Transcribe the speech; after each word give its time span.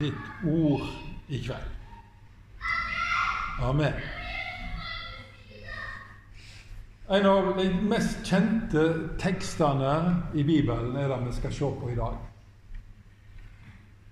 ditt 0.00 0.46
ord 0.46 0.86
i 1.28 1.42
kveld. 1.44 1.70
Amen. 3.60 3.92
En 7.08 7.26
av 7.26 7.56
de 7.58 7.66
mest 7.74 8.22
kjente 8.24 8.84
tekstene 9.20 9.94
i 10.34 10.44
Bibelen 10.46 10.96
er 10.96 11.10
det 11.10 11.18
vi 11.26 11.32
skal 11.36 11.52
se 11.52 11.70
på 11.80 11.90
i 11.90 11.96
dag. 11.98 12.20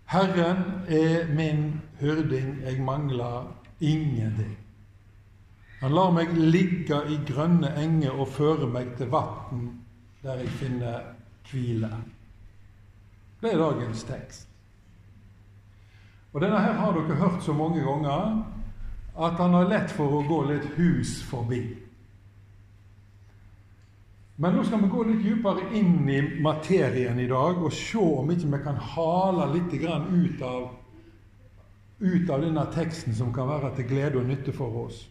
Herren 0.09 0.65
er 0.89 1.31
min 1.37 1.63
hyrding, 2.01 2.59
jeg 2.65 2.83
mangler 2.83 3.47
ingenting. 3.81 4.57
Han 5.81 5.95
lar 5.95 6.11
meg 6.11 6.35
ligge 6.35 6.99
i 7.07 7.21
grønne 7.29 7.71
enger 7.79 8.19
og 8.19 8.33
føre 8.35 8.67
meg 8.67 8.97
til 8.99 9.13
vann 9.15 9.69
der 10.25 10.43
jeg 10.43 10.53
finner 10.59 11.13
hvile. 11.49 11.93
Det 13.41 13.55
er 13.55 13.63
dagens 13.63 14.03
tekst. 14.05 14.48
Og 16.39 16.43
Denne 16.45 16.59
her 16.63 16.77
har 16.79 16.93
dere 16.95 17.17
hørt 17.19 17.41
så 17.43 17.51
mange 17.53 17.81
ganger 17.83 18.45
at 19.19 19.41
han 19.43 19.55
har 19.57 19.65
lett 19.67 19.91
for 19.91 20.13
å 20.15 20.21
gå 20.23 20.37
litt 20.47 20.69
hus 20.77 21.17
forbi. 21.27 21.65
Men 24.39 24.55
nå 24.55 24.63
skal 24.63 24.85
vi 24.85 24.91
gå 24.93 25.03
litt 25.09 25.25
dypere 25.25 25.65
inn 25.75 26.07
i 26.07 26.21
materien 26.39 27.19
i 27.19 27.27
dag 27.27 27.59
og 27.59 27.75
se 27.75 27.99
om 27.99 28.31
ikke 28.31 28.53
vi 28.53 28.63
kan 28.69 28.79
hale 28.93 29.49
litt 29.57 29.75
ut 29.83 30.47
av, 30.47 30.71
ut 32.07 32.31
av 32.31 32.47
denne 32.47 32.67
teksten 32.71 33.19
som 33.19 33.35
kan 33.35 33.51
være 33.51 33.75
til 33.75 33.91
glede 33.91 34.23
og 34.23 34.31
nytte 34.31 34.55
for 34.55 34.85
oss. 34.87 35.03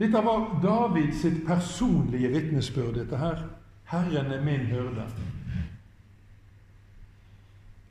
Dette 0.00 0.24
var 0.24 0.48
David 0.64 1.12
sitt 1.12 1.44
personlige 1.44 2.32
vitnesbyrd, 2.32 3.02
dette 3.02 3.20
her. 3.20 3.48
Herren 3.92 4.32
er 4.32 4.40
min 4.40 4.64
hyrde. 4.72 5.04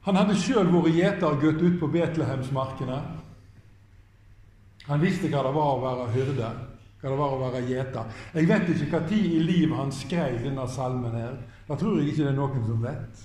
Han 0.04 0.20
hadde 0.20 0.36
sjøl 0.36 0.68
vært 0.68 0.98
gjetergutt 0.98 1.62
ute 1.62 1.78
på 1.80 1.90
Betlehemsmarkene. 1.94 3.00
Han 4.90 5.04
visste 5.04 5.30
hva 5.32 5.46
det 5.46 5.54
var 5.56 5.70
å 5.72 5.84
være 5.84 6.08
hyrde, 6.12 6.50
hva 7.00 7.12
det 7.12 7.20
var 7.20 7.36
å 7.36 7.44
være 7.46 7.62
gjeter. 7.70 8.18
Jeg 8.36 8.50
vet 8.50 8.72
ikke 8.74 8.90
hva 8.92 9.04
tid 9.08 9.38
i 9.38 9.44
livet 9.44 9.80
han 9.80 9.94
skrev 9.96 10.42
denne 10.44 10.68
salmen 10.68 11.16
her. 11.16 11.38
Det 11.70 11.78
tror 11.80 12.00
jeg 12.00 12.12
ikke 12.12 12.26
det 12.26 12.34
er 12.34 12.40
noen 12.42 12.66
som 12.68 12.84
vet. 12.84 13.24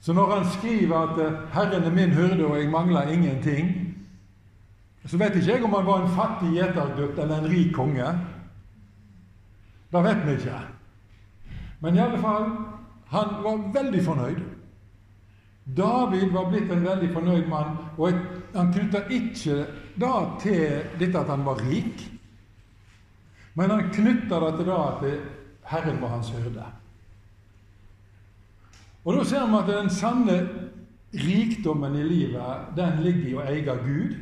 Så 0.00 0.14
når 0.14 0.30
han 0.36 0.46
skriver 0.54 0.96
at 0.96 1.18
eh, 1.18 1.38
'Herren 1.52 1.84
er 1.84 1.90
min 1.90 2.14
hyrde, 2.14 2.46
og 2.46 2.58
jeg 2.58 2.70
mangler 2.70 3.10
ingenting', 3.10 3.96
så 5.06 5.18
vet 5.18 5.36
ikke 5.36 5.52
jeg 5.52 5.64
om 5.64 5.74
han 5.74 5.86
var 5.86 6.02
en 6.02 6.14
fattig 6.14 6.52
gjetergutt 6.54 7.18
eller 7.18 7.38
en 7.38 7.50
rik 7.50 7.74
konge. 7.74 8.06
Det 9.92 10.04
vet 10.04 10.26
vi 10.26 10.32
ikke. 10.32 10.60
Men 11.80 11.94
i 11.94 11.98
alle 11.98 12.18
fall, 12.18 12.46
han 13.08 13.28
var 13.42 13.82
veldig 13.82 14.04
fornøyd. 14.04 14.40
David 15.76 16.32
var 16.32 16.48
blitt 16.48 16.70
en 16.72 16.84
veldig 16.84 17.10
fornøyd 17.12 17.48
mann, 17.48 17.76
og 17.98 18.12
han 18.54 18.72
knytta 18.72 19.04
ikke 19.12 19.66
da 20.00 20.12
til 20.40 20.86
dette 21.00 21.20
at 21.20 21.28
han 21.28 21.44
var 21.44 21.60
rik, 21.60 22.06
men 23.58 23.70
han 23.74 23.90
knytta 23.92 24.40
det 24.46 24.52
til 24.56 24.70
da 24.70 24.78
at 24.86 25.04
Herren 25.68 26.00
var 26.00 26.14
hans 26.14 26.30
hyrde. 26.30 26.64
Og 29.04 29.16
Da 29.16 29.24
ser 29.24 29.46
vi 29.46 29.56
at 29.56 29.68
den 29.68 29.90
sanne 29.90 30.48
rikdommen 31.14 31.96
i 31.96 32.02
livet, 32.02 32.74
den 32.76 33.02
ligger 33.02 33.28
i 33.28 33.34
å 33.34 33.44
eie 33.48 33.76
Gud. 33.84 34.16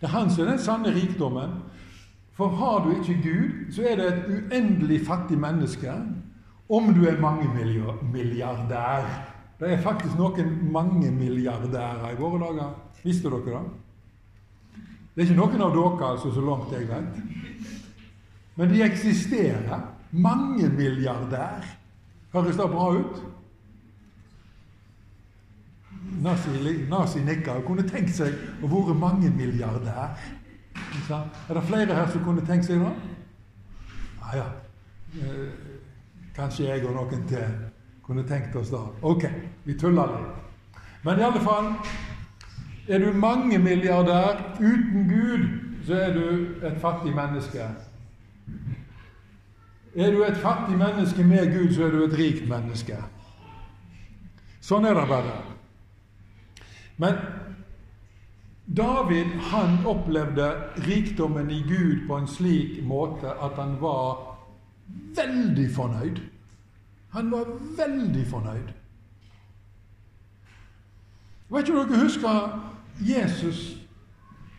Det 0.00 0.08
er 0.08 0.14
han 0.14 0.30
som 0.30 0.44
er 0.44 0.50
den 0.54 0.58
sanne 0.58 0.94
rikdommen. 0.94 1.58
For 2.32 2.48
har 2.48 2.84
du 2.84 2.94
ikke 2.96 3.20
Gud, 3.22 3.72
så 3.72 3.84
er 3.86 3.96
det 3.96 4.06
et 4.08 4.30
uendelig 4.30 5.02
fattig 5.06 5.38
menneske, 5.38 5.92
om 6.68 6.94
du 6.94 7.04
er 7.04 7.20
mange 7.20 7.48
milliardær. 8.12 9.31
Det 9.62 9.70
er 9.70 9.82
faktisk 9.82 10.18
noen 10.18 10.56
mange 10.74 11.06
milliardærer 11.14 12.08
i 12.10 12.16
våre 12.18 12.40
dager. 12.42 12.70
Visste 13.04 13.30
dere 13.30 13.44
det? 13.46 13.60
Det 15.14 15.22
er 15.22 15.28
ikke 15.28 15.36
noen 15.38 15.60
av 15.62 15.76
dere, 15.76 16.06
altså, 16.08 16.32
så 16.34 16.42
langt 16.42 16.72
jeg 16.74 16.88
vet. 16.88 17.20
Men 18.58 18.72
de 18.72 18.80
eksisterer. 18.82 19.84
Mange 20.10 20.66
milliardær. 20.68 21.62
Høres 22.32 22.58
det 22.58 22.66
bra 22.72 22.88
ut? 22.96 23.20
Nazi, 26.22 27.22
og 27.54 27.62
kunne 27.66 27.84
tenkt 27.86 28.16
seg 28.16 28.34
å 28.64 28.70
være 28.72 28.96
mange 28.98 29.30
milliardær. 29.30 30.18
Er 31.12 31.54
det 31.54 31.62
flere 31.68 32.00
her 32.00 32.10
som 32.10 32.24
kunne 32.26 32.42
tenkt 32.50 32.66
seg 32.66 32.82
det? 32.82 32.90
Ja, 34.24 34.42
ja. 34.42 34.48
Eh, 35.22 35.54
kanskje 36.34 36.66
jeg 36.66 36.84
og 36.88 36.98
noen 36.98 37.24
til 37.30 37.71
kunne 38.06 38.24
tenkt 38.28 38.56
oss 38.56 38.70
da. 38.70 38.82
Ok, 39.00 39.24
vi 39.64 39.74
tuller 39.78 40.16
litt. 40.16 40.78
Men 41.02 41.18
i 41.18 41.26
alle 41.26 41.40
fall 41.40 41.74
Er 42.88 42.98
du 42.98 43.12
mange 43.14 43.58
milliardær 43.62 44.58
uten 44.58 45.04
Gud, 45.08 45.44
så 45.86 45.94
er 45.94 46.14
du 46.14 46.66
et 46.66 46.80
fattig 46.82 47.14
menneske. 47.14 47.62
Er 49.94 50.10
du 50.10 50.24
et 50.24 50.36
fattig 50.36 50.78
menneske 50.78 51.24
med 51.24 51.52
Gud, 51.54 51.74
så 51.74 51.84
er 51.86 51.90
du 51.90 52.02
et 52.04 52.18
rikt 52.18 52.48
menneske. 52.50 52.98
Sånn 54.60 54.84
er 54.84 54.98
det 54.98 55.06
bare. 55.08 55.36
Men 56.98 57.22
David 58.66 59.30
han 59.52 59.78
opplevde 59.86 60.50
rikdommen 60.86 61.50
i 61.50 61.62
Gud 61.68 62.06
på 62.08 62.18
en 62.18 62.28
slik 62.30 62.82
måte 62.82 63.30
at 63.30 63.58
han 63.62 63.78
var 63.80 64.38
veldig 65.16 65.70
fornøyd. 65.74 66.22
Han 67.12 67.30
var 67.30 67.44
veldig 67.76 68.26
fornøyd. 68.26 68.72
Vet 71.52 71.68
ikke 71.68 71.80
om 71.80 71.88
dere 71.88 72.04
husker 72.04 72.70
Jesus 73.00 73.58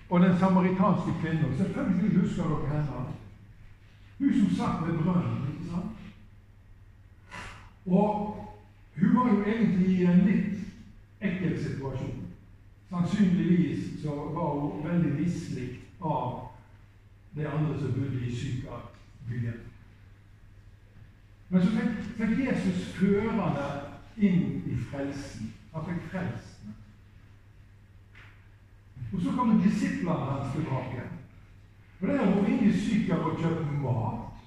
og 0.09 0.21
den 0.21 0.37
samaritanske 0.39 1.15
kvinnen. 1.21 1.57
Selvfølgelig 1.57 2.19
husker 2.21 2.43
dere 2.43 2.69
henne. 2.69 3.05
Hun 4.19 4.33
som 4.33 4.55
satt 4.55 4.87
ved 4.87 4.99
brønnen. 5.03 5.47
ikke 5.53 5.69
sant? 5.71 5.91
Og 7.85 8.37
hun 8.97 9.15
var 9.15 9.33
jo 9.33 9.43
egentlig 9.43 9.89
i 9.89 10.05
en 10.05 10.21
litt 10.27 10.59
ekkel 11.21 11.57
situasjon. 11.63 12.21
Sannsynligvis 12.89 14.01
så 14.03 14.15
var 14.15 14.59
hun 14.59 14.85
veldig 14.85 15.13
mislikt 15.19 16.01
av 16.01 16.49
de 17.35 17.47
andre 17.47 17.79
som 17.79 17.93
bodde 17.97 18.27
i 18.27 18.35
Sykarbyen. 18.35 19.72
Men 21.53 21.61
så 21.61 21.71
fikk, 21.75 21.97
fikk 22.17 22.39
Jesus 22.47 22.85
føre 22.97 23.49
inn 24.17 24.63
i 24.65 24.77
frelsen. 24.89 25.51
Han 25.73 25.85
fikk 25.85 26.07
frelst 26.09 26.63
henne. 26.63 26.79
Og 29.13 29.21
så 29.21 29.33
kommer 29.37 29.59
disiplene 29.61 30.31
hans 30.31 30.55
tilbake. 30.55 31.05
Og 31.99 32.07
det 32.07 32.15
er 32.15 32.31
vært 32.31 32.49
inn 32.55 32.65
i 32.65 32.71
Sykar 32.73 33.21
og 33.29 33.37
kjøpt 33.37 33.75
mat. 33.83 34.41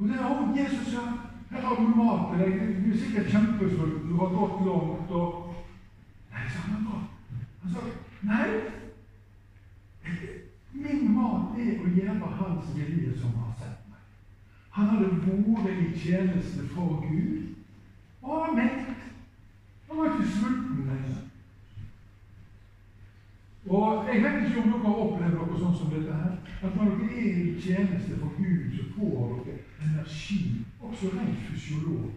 Og 0.00 0.08
der 0.08 0.24
har 0.24 0.56
Jesus 0.56 0.88
sa, 0.94 1.04
her 1.50 1.68
har 1.68 1.76
du 1.76 1.92
mat 2.00 2.32
til 2.32 2.40
deg. 2.46 2.74
Du 2.80 2.88
er 2.94 2.98
sikkert 3.04 3.30
kjempesulten, 3.34 4.08
du 4.08 4.16
har 4.22 4.34
gått 4.38 4.64
langt 4.70 5.16
og 5.20 5.46
Nei, 6.30 6.48
sa 6.48 6.60
han 6.70 6.84
da. 6.86 6.98
Han 7.60 7.72
sa 7.74 7.80
nei. 8.22 8.50
Min 10.72 11.08
mat 11.12 11.58
er 11.58 11.80
å 11.82 11.90
gjøre 11.90 12.34
Hans 12.38 12.70
vilje 12.76 13.16
som 13.18 13.34
meg. 13.34 13.49
Han 14.80 14.88
hadde 14.88 15.08
vært 15.12 15.80
i 15.84 15.98
tjeneste 16.00 16.62
for 16.72 17.02
Gud 17.04 17.50
og 18.22 18.46
han 18.46 18.56
var 18.56 18.62
mett. 18.62 18.96
Han 19.88 19.98
var 19.98 20.04
ikke 20.04 20.32
sulten 20.32 20.86
lenger. 20.88 21.16
Og 23.66 24.06
Jeg 24.08 24.22
vet 24.22 24.48
ikke 24.48 24.62
om 24.62 24.70
dere 24.70 24.82
har 24.84 25.00
opplevd 25.04 25.34
noe 25.36 25.58
sånt 25.58 25.78
som 25.78 25.92
dette 25.92 26.14
her. 26.22 26.32
At 26.62 26.76
når 26.76 26.94
dere 27.00 27.20
er 27.20 27.40
i 27.42 27.60
tjeneste 27.60 28.16
for 28.20 28.32
Gud, 28.36 28.72
så 28.76 28.86
får 28.94 29.34
dere 29.44 29.58
energi, 29.84 30.40
også 30.80 31.12
rent 31.14 31.44
fysiologisk. 31.48 32.16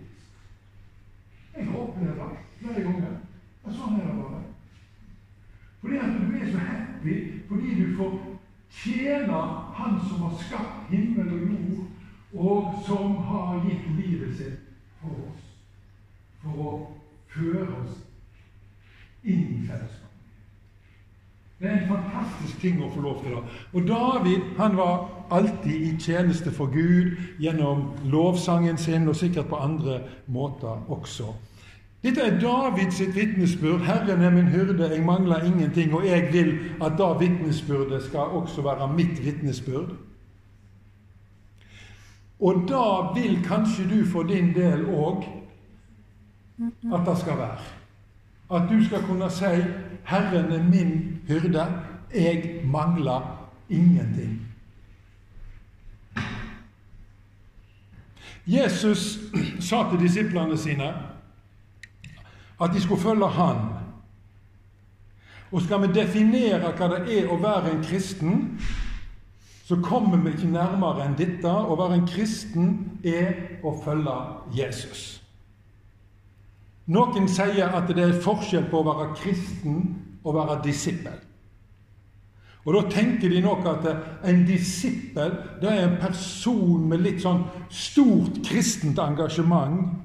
Jeg 1.57 1.65
har 1.65 1.77
opplevd 1.77 2.21
det 2.21 2.29
flere 2.59 2.85
ganger. 2.87 3.17
Og 3.63 3.75
sånn 3.75 3.99
er 3.99 4.07
det 4.07 4.15
bare. 4.21 4.41
Fordi 5.81 5.99
at 5.99 6.15
du 6.19 6.37
er 6.39 6.51
så 6.51 6.63
happy 6.63 7.17
fordi 7.47 7.75
du 7.75 7.95
får 7.97 8.13
tjene 8.73 9.39
Han 9.77 9.99
som 10.07 10.21
har 10.23 10.37
skapt 10.39 10.89
himmel 10.89 11.33
og 11.33 11.41
jord, 11.51 11.92
og 12.33 12.73
som 12.85 13.15
har 13.15 13.61
gitt 13.67 13.89
livet 13.97 14.37
sitt 14.37 14.61
for 15.01 15.09
oss. 15.27 15.43
For 16.43 16.63
å 16.63 16.71
føre 17.33 17.67
oss 17.83 17.99
inn 19.23 19.43
i 19.53 19.67
fellesskapet. 19.67 19.99
Det 21.63 21.69
er 21.69 21.77
en 21.77 21.87
fantastisk 21.87 22.59
ting 22.59 22.81
å 22.83 22.89
få 22.91 23.01
lov 23.05 23.21
til 23.23 23.37
da. 23.37 23.41
Og 23.71 23.85
David 23.87 24.49
han 24.57 24.73
var 24.75 25.05
alltid 25.31 25.85
i 25.87 25.91
tjeneste 26.01 26.51
for 26.51 26.67
Gud 26.73 27.13
gjennom 27.39 27.85
lovsangen 28.11 28.77
sin, 28.77 29.07
og 29.07 29.15
sikkert 29.15 29.47
på 29.47 29.61
andre 29.63 30.01
måter 30.27 30.83
også. 30.91 31.31
Dette 32.03 32.21
er 32.21 32.39
Davids 32.39 32.99
vitnesbyrd. 33.15 33.79
'Herren 33.79 34.21
er 34.21 34.29
min 34.29 34.47
hyrde, 34.51 34.89
jeg 34.89 35.05
mangler 35.05 35.45
ingenting.' 35.45 35.93
Og 35.93 36.05
jeg 36.07 36.33
vil 36.33 36.59
at 36.81 36.97
da 36.97 37.13
vitnesbyrdet 37.13 38.03
skal 38.03 38.19
også 38.19 38.61
være 38.61 38.93
mitt 38.93 39.25
vitnesbyrd. 39.25 39.95
Og 42.43 42.65
da 42.67 42.85
vil 43.15 43.37
kanskje 43.45 43.85
du 43.87 43.99
for 44.11 44.27
din 44.27 44.51
del 44.55 44.83
òg 44.91 45.23
at 46.93 47.05
det 47.07 47.17
skal 47.17 47.37
være. 47.39 47.59
At 48.53 48.69
du 48.69 48.85
skal 48.85 49.03
kunne 49.03 49.29
si 49.31 49.45
'Herren 50.05 50.51
er 50.51 50.63
min 50.63 51.21
hyrde, 51.27 51.67
jeg 52.13 52.61
mangler 52.65 53.49
ingenting'. 53.69 54.39
Jesus 58.47 59.19
sa 59.69 59.89
til 59.89 59.99
disiplene 59.99 60.57
sine 60.57 60.93
at 62.61 62.69
de 62.73 62.81
skulle 62.81 63.01
følge 63.01 63.27
Han. 63.27 63.57
Og 65.51 65.61
skal 65.61 65.81
vi 65.81 65.93
definere 65.93 66.71
hva 66.73 66.87
det 66.87 67.17
er 67.17 67.27
å 67.29 67.37
være 67.37 67.71
en 67.71 67.83
kristen, 67.83 68.59
så 69.63 69.75
kommer 69.75 70.17
vi 70.17 70.33
ikke 70.35 70.51
nærmere 70.51 71.05
enn 71.05 71.17
dette. 71.17 71.47
Å 71.47 71.75
være 71.79 72.01
en 72.01 72.07
kristen 72.07 72.71
er 73.07 73.61
å 73.63 73.71
følge 73.83 74.15
Jesus. 74.55 75.03
Noen 76.91 77.29
sier 77.31 77.71
at 77.71 77.87
det 77.87 78.03
er 78.03 78.23
forskjell 78.25 78.67
på 78.71 78.81
å 78.81 78.87
være 78.89 79.13
kristen 79.21 79.77
og 80.23 80.35
være 80.35 80.59
disippel. 80.65 81.21
Og 82.63 82.73
Da 82.73 82.81
tenker 82.89 83.29
de 83.29 83.41
nok 83.43 83.65
at 83.67 83.87
en 84.23 84.45
disippel 84.47 85.33
det 85.61 85.71
er 85.71 85.83
en 85.83 85.97
person 85.99 86.87
med 86.87 87.03
litt 87.03 87.23
sånn 87.23 87.43
stort 87.71 88.39
kristent 88.47 88.99
engasjement. 88.99 89.99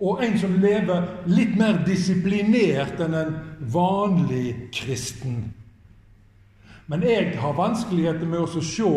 Og 0.00 0.22
en 0.24 0.38
som 0.38 0.56
lever 0.62 1.06
litt 1.30 1.54
mer 1.58 1.82
disiplinert 1.86 3.02
enn 3.04 3.14
en 3.14 3.34
vanlig 3.60 4.70
kristen. 4.74 5.50
Men 6.90 7.04
jeg 7.06 7.36
har 7.38 7.54
vanskeligheter 7.54 8.26
med 8.26 8.42
å 8.42 8.62
se 8.66 8.88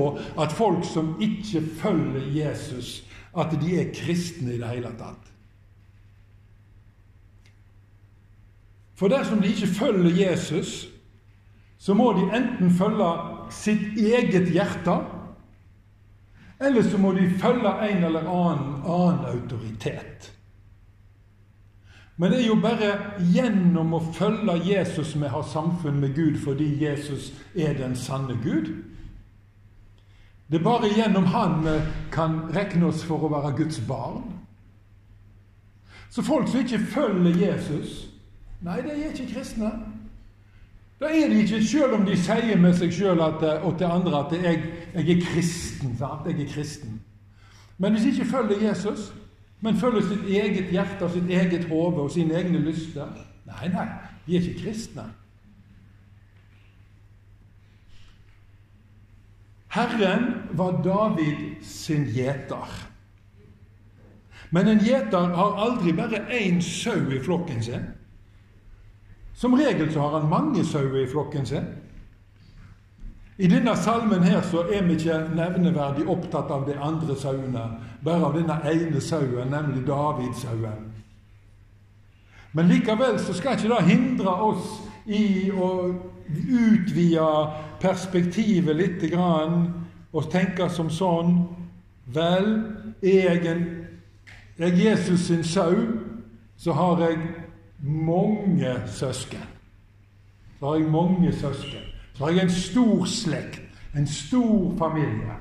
at 0.41 0.55
folk 0.57 0.81
som 0.89 1.11
ikke 1.21 1.61
følger 1.77 2.25
Jesus, 2.33 3.03
at 3.37 3.53
de 3.61 3.75
er 3.77 3.93
kristne 3.93 4.55
i 4.55 4.57
det 4.61 4.71
hele 4.71 4.89
tatt. 4.97 5.29
For 8.97 9.13
dersom 9.13 9.43
de 9.43 9.51
ikke 9.53 9.69
følger 9.77 10.17
Jesus, 10.23 10.87
så 11.77 11.93
må 11.93 12.13
de 12.17 12.25
enten 12.33 12.73
følge 12.73 13.11
sitt 13.53 13.97
eget 14.01 14.49
hjerte, 14.49 14.97
eller 16.63 16.89
så 16.89 16.97
må 16.97 17.13
de 17.13 17.29
følge 17.41 17.77
en 17.91 18.05
eller 18.09 18.25
annen, 18.25 18.77
annen 18.89 19.25
autoritet. 19.35 20.32
Men 22.17 22.31
det 22.31 22.43
er 22.43 22.47
jo 22.47 22.59
bare 22.61 22.91
gjennom 23.33 23.95
å 23.97 24.01
følge 24.13 24.59
Jesus 24.67 25.15
vi 25.17 25.29
har 25.33 25.45
samfunn 25.49 25.99
med 25.99 26.13
Gud, 26.15 26.37
fordi 26.43 26.67
Jesus 26.83 27.31
er 27.55 27.73
den 27.77 27.95
sanne 27.95 28.37
Gud. 28.43 28.69
Det 30.47 30.59
er 30.59 30.63
bare 30.63 30.91
gjennom 30.93 31.25
Han 31.25 31.63
vi 31.65 31.79
kan 32.11 32.43
regne 32.53 32.91
oss 32.91 33.01
for 33.03 33.25
å 33.25 33.31
være 33.33 33.55
Guds 33.57 33.81
barn. 33.87 34.21
Så 36.09 36.21
folk 36.21 36.47
som 36.47 36.61
ikke 36.61 36.79
følger 36.93 37.39
Jesus, 37.47 38.09
Nei, 38.63 38.77
de 38.79 38.93
er 38.93 39.09
ikke 39.11 39.33
kristne. 39.33 39.71
Da 41.01 41.09
er 41.11 41.27
de 41.27 41.41
ikke, 41.41 41.63
selv 41.67 41.97
om 41.97 42.05
de 42.05 42.15
sier 42.15 42.59
med 42.59 42.77
seg 42.77 42.93
sjøl 42.95 43.19
og 43.19 43.41
til 43.41 43.89
andre 43.89 44.21
at 44.21 44.35
jeg, 44.37 44.61
jeg 44.93 45.17
er 45.17 45.25
kristen. 45.25 45.97
Sant? 45.99 46.29
Jeg 46.29 46.45
er 46.45 46.53
kristen. 46.53 47.01
Men 47.77 47.91
hvis 47.91 48.05
de 48.05 48.13
ikke 48.13 48.29
følger 48.31 48.67
Jesus, 48.69 49.09
men 49.63 49.77
følger 49.79 50.01
sitt 50.01 50.25
eget 50.27 50.71
hjerte, 50.71 51.05
og 51.05 51.11
sitt 51.11 51.29
eget 51.31 51.67
hode 51.69 52.03
og 52.03 52.11
sine 52.11 52.35
egne 52.35 52.59
lyster 52.59 53.07
Nei, 53.47 53.67
nei, 53.71 53.85
de 54.25 54.37
er 54.37 54.41
ikke 54.41 54.61
kristne. 54.63 55.03
Herren 59.73 60.29
var 60.55 60.77
David 60.83 61.63
sin 61.67 62.05
gjeter. 62.07 62.71
Men 64.51 64.69
en 64.71 64.79
gjeter 64.79 65.33
har 65.35 65.59
aldri 65.65 65.91
bare 65.97 66.21
én 66.39 66.61
sau 66.63 67.11
i 67.11 67.19
flokken 67.19 67.63
sin. 67.63 67.87
Som 69.33 69.57
regel 69.59 69.91
så 69.91 70.05
har 70.05 70.19
han 70.19 70.29
mange 70.29 70.63
sauer 70.65 71.03
i 71.03 71.09
flokken 71.09 71.45
sin. 71.45 71.67
I 73.37 73.47
denne 73.47 73.73
salmen 73.77 74.23
her 74.23 74.41
så 74.45 74.61
er 74.69 74.83
vi 74.85 74.93
ikke 74.93 75.17
nevneverdig 75.33 76.05
opptatt 76.09 76.51
av 76.53 76.67
de 76.67 76.75
andre 76.77 77.15
sauene, 77.17 77.63
bare 78.05 78.27
av 78.27 78.35
denne 78.37 78.59
ene 78.69 79.01
sauen, 79.01 79.49
nemlig 79.49 79.87
Davidsauen. 79.87 80.91
Men 82.53 82.69
likevel 82.69 83.17
så 83.19 83.33
skal 83.33 83.57
ikke 83.57 83.71
det 83.71 83.87
hindre 83.87 84.35
oss 84.45 84.75
i 85.09 85.49
å 85.49 85.69
utvide 86.29 87.29
perspektivet 87.81 88.77
litt 88.77 89.07
grann, 89.11 89.65
og 90.13 90.29
tenke 90.31 90.69
som 90.69 90.91
sånn 90.93 91.35
Vel, 92.13 92.49
er 92.99 93.29
jeg, 93.31 93.45
en, 93.47 93.61
er 94.59 94.75
Jesus 94.75 95.29
sin 95.29 95.43
sau, 95.47 95.71
så 96.59 96.75
har 96.75 96.99
jeg 96.99 97.17
mange 97.79 98.75
søsken. 98.91 99.47
Så 100.59 100.67
har 100.67 100.81
jeg 100.81 100.91
mange 100.91 101.31
søsken. 101.31 101.92
Så 102.13 102.25
har 102.25 102.31
jeg 102.31 102.43
en 102.43 102.51
stor 102.51 103.05
slekt, 103.05 103.81
en 103.95 104.07
stor 104.07 104.77
familie. 104.77 105.37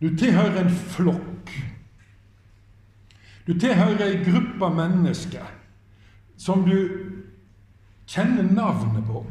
Du 0.00 0.08
tilhører 0.16 0.62
en 0.64 0.70
flokk. 0.70 1.52
Du 3.46 3.52
tilhører 3.58 4.06
ei 4.06 4.22
gruppe 4.24 4.70
mennesker 4.74 5.48
som 6.40 6.64
du 6.64 6.76
kjenner 8.08 8.48
navnet 8.48 9.04
på. 9.06 9.24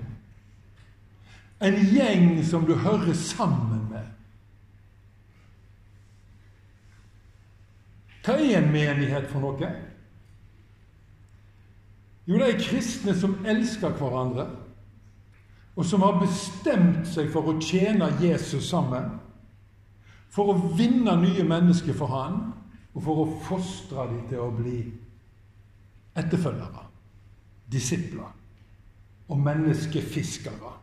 En 1.66 1.76
gjeng 1.90 2.38
som 2.46 2.68
du 2.70 2.76
hører 2.76 3.14
sammen 3.18 3.88
med. 3.90 4.06
Hva 8.24 8.38
er 8.38 8.60
en 8.60 8.70
menighet 8.72 9.26
for 9.32 9.42
noe? 9.42 9.72
Jo, 12.30 12.38
det 12.38 12.48
er 12.48 12.60
kristne 12.62 13.16
som 13.18 13.40
elsker 13.48 13.96
hverandre, 13.98 14.46
og 15.74 15.86
som 15.88 16.04
har 16.06 16.20
bestemt 16.22 17.08
seg 17.10 17.32
for 17.34 17.50
å 17.50 17.58
tjene 17.64 18.12
Jesus 18.22 18.68
sammen. 18.70 19.16
For 20.30 20.52
å 20.52 20.74
vinne 20.78 21.16
nye 21.18 21.46
mennesker 21.48 21.96
for 21.98 22.14
han, 22.14 22.42
og 22.94 23.02
for 23.06 23.24
å 23.24 23.30
fostre 23.48 24.06
dem 24.12 24.28
til 24.30 24.44
å 24.44 24.52
bli 24.54 24.84
etterfølgere, 26.20 26.86
disipler 27.72 28.30
og 29.30 29.42
menneskefiskere. 29.46 30.76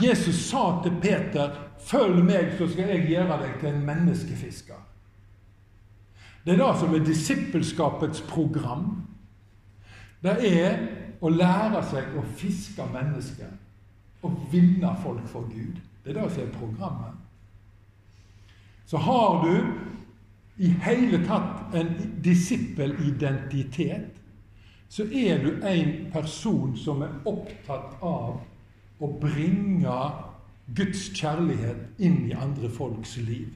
Jesus 0.00 0.40
sa 0.48 0.80
til 0.82 0.96
Peter, 1.02 1.70
'Følg 1.78 2.24
meg, 2.24 2.54
så 2.58 2.68
skal 2.68 2.88
jeg 2.88 3.08
gjøre 3.10 3.38
deg 3.42 3.60
til 3.60 3.68
en 3.68 3.86
menneskefisker'. 3.86 4.84
Det 6.44 6.52
er 6.52 6.56
det 6.56 6.78
som 6.80 6.94
er 6.94 7.04
disippelskapets 7.04 8.20
program. 8.20 9.13
Det 10.24 10.36
er 10.48 10.78
å 11.20 11.28
lære 11.28 11.82
seg 11.90 12.14
å 12.16 12.24
fiske 12.38 12.84
mennesker 12.92 13.50
og 14.24 14.38
vinne 14.52 14.94
folk 15.02 15.26
for 15.28 15.48
Gud. 15.52 15.76
Det 16.04 16.14
er 16.14 16.22
det 16.22 16.30
som 16.32 16.42
er 16.46 16.54
programmet. 16.56 17.20
Så 18.88 19.00
har 19.04 19.44
du 19.44 19.54
i 20.64 20.70
hele 20.84 21.20
tatt 21.26 21.74
en 21.76 21.90
disippelidentitet, 22.24 24.20
så 24.88 25.02
er 25.04 25.40
du 25.42 25.50
en 25.66 25.94
person 26.12 26.76
som 26.78 27.02
er 27.02 27.14
opptatt 27.26 27.96
av 28.04 28.40
å 29.02 29.08
bringe 29.20 29.96
Guds 30.76 31.08
kjærlighet 31.16 31.98
inn 31.98 32.22
i 32.28 32.36
andre 32.38 32.70
folks 32.72 33.16
liv. 33.20 33.50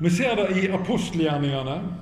Vi 0.00 0.10
ser 0.10 0.36
det 0.36 0.62
i 0.62 0.68
apostelgjerningene. 0.72 1.96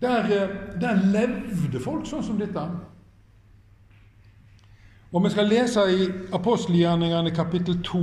Der, 0.00 0.24
eh, 0.24 0.80
der, 0.80 1.00
levde 1.02 1.80
folk 1.82 2.06
sånn 2.06 2.22
som 2.22 2.38
dette. 2.38 2.62
Og 5.10 5.24
vi 5.24 5.32
skal 5.34 5.50
lese 5.50 5.82
i 5.90 6.06
apostelgjerningene 6.36 7.34
kapittel 7.34 7.80
2. 7.82 8.02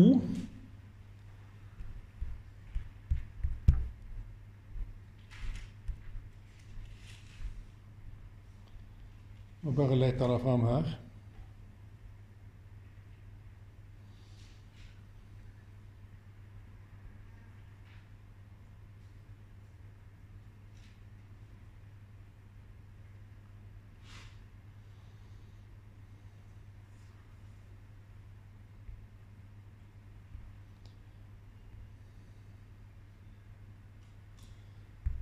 Må 9.63 9.71
bare 9.79 10.03
lete 10.03 10.27
det 10.27 10.43
fram 10.43 10.67
her. 10.73 11.04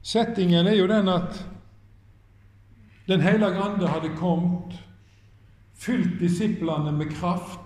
Settingen 0.03 0.67
er 0.67 0.75
jo 0.75 0.87
den 0.87 1.07
at 1.07 1.45
Den 3.07 3.21
hellige 3.21 3.59
ande 3.59 3.87
hadde 3.87 4.15
kommet, 4.15 4.77
fylt 5.75 6.19
disiplene 6.19 6.91
med 6.91 7.11
kraft. 7.11 7.59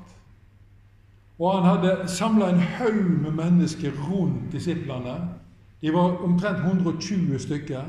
Og 1.39 1.53
han 1.53 1.67
hadde 1.70 2.08
samla 2.10 2.50
en 2.50 2.60
haug 2.60 3.12
med 3.22 3.32
mennesker 3.32 3.91
rundt 4.10 4.51
disiplene. 4.51 5.29
De 5.82 5.94
var 5.94 6.24
omtrent 6.25 6.65
120 6.65 7.39
stykker. 7.39 7.84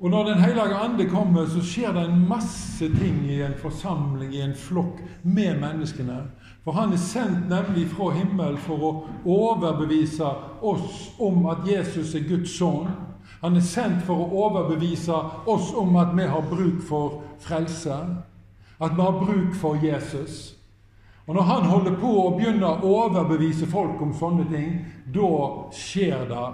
Og 0.00 0.10
når 0.10 0.24
Den 0.24 0.42
hellige 0.42 0.74
ande 0.74 1.08
kommer, 1.08 1.46
så 1.46 1.62
skjer 1.64 1.92
det 1.92 2.04
en 2.04 2.28
masse 2.28 2.88
ting 2.98 3.24
i 3.30 3.40
en 3.42 3.54
forsamling, 3.56 4.34
i 4.34 4.40
en 4.40 4.54
flokk, 4.54 5.00
med 5.22 5.60
menneskene. 5.60 6.18
For 6.64 6.72
han 6.72 6.92
er 6.92 7.00
sendt 7.00 7.48
nemlig 7.50 7.90
fra 7.92 8.08
himmelen 8.16 8.56
for 8.64 8.80
å 8.80 8.92
overbevise 9.28 10.30
oss 10.64 11.10
om 11.20 11.44
at 11.52 11.66
Jesus 11.68 12.14
er 12.16 12.24
Guds 12.28 12.56
sønn. 12.56 12.88
Han 13.42 13.58
er 13.60 13.66
sendt 13.66 14.06
for 14.06 14.16
å 14.24 14.44
overbevise 14.46 15.18
oss 15.50 15.74
om 15.76 15.96
at 16.00 16.14
vi 16.16 16.24
har 16.24 16.48
bruk 16.48 16.80
for 16.88 17.20
frelse. 17.44 17.98
At 18.80 18.96
vi 18.96 19.04
har 19.04 19.20
bruk 19.20 19.52
for 19.60 19.76
Jesus. 19.76 20.54
Og 21.26 21.36
når 21.36 21.48
han 21.48 21.68
holder 21.68 22.00
på 22.00 22.12
å 22.20 22.32
begynne 22.36 22.68
å 22.68 22.96
overbevise 23.04 23.68
folk 23.68 24.00
om 24.04 24.12
sånne 24.16 24.48
ting, 24.48 24.74
da 25.12 25.28
skjer 25.72 26.26
det 26.32 26.48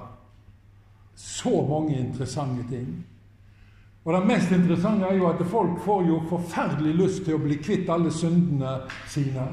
så 1.20 1.54
mange 1.66 1.98
interessante 1.98 2.66
ting. 2.70 2.92
Og 4.04 4.14
det 4.14 4.26
mest 4.26 4.52
interessante 4.54 5.06
er 5.06 5.18
jo 5.18 5.26
at 5.28 5.42
folk 5.50 5.82
får 5.84 6.06
jo 6.08 6.22
forferdelig 6.30 6.94
lyst 7.02 7.26
til 7.26 7.36
å 7.36 7.42
bli 7.42 7.58
kvitt 7.60 7.90
alle 7.92 8.12
syndene 8.14 8.78
sine, 9.10 9.44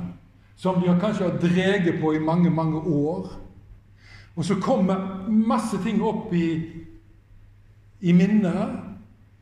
som 0.58 0.82
de 0.82 1.00
kanskje 1.00 1.30
har 1.30 1.38
dreget 1.42 2.02
på 2.02 2.14
i 2.14 2.20
mange, 2.20 2.50
mange 2.50 2.80
år. 2.80 3.30
Og 4.36 4.46
så 4.46 4.56
kommer 4.62 5.28
masse 5.30 5.78
ting 5.84 6.02
opp 6.04 6.34
i, 6.34 6.50
i 8.02 8.14
minnet, 8.14 8.80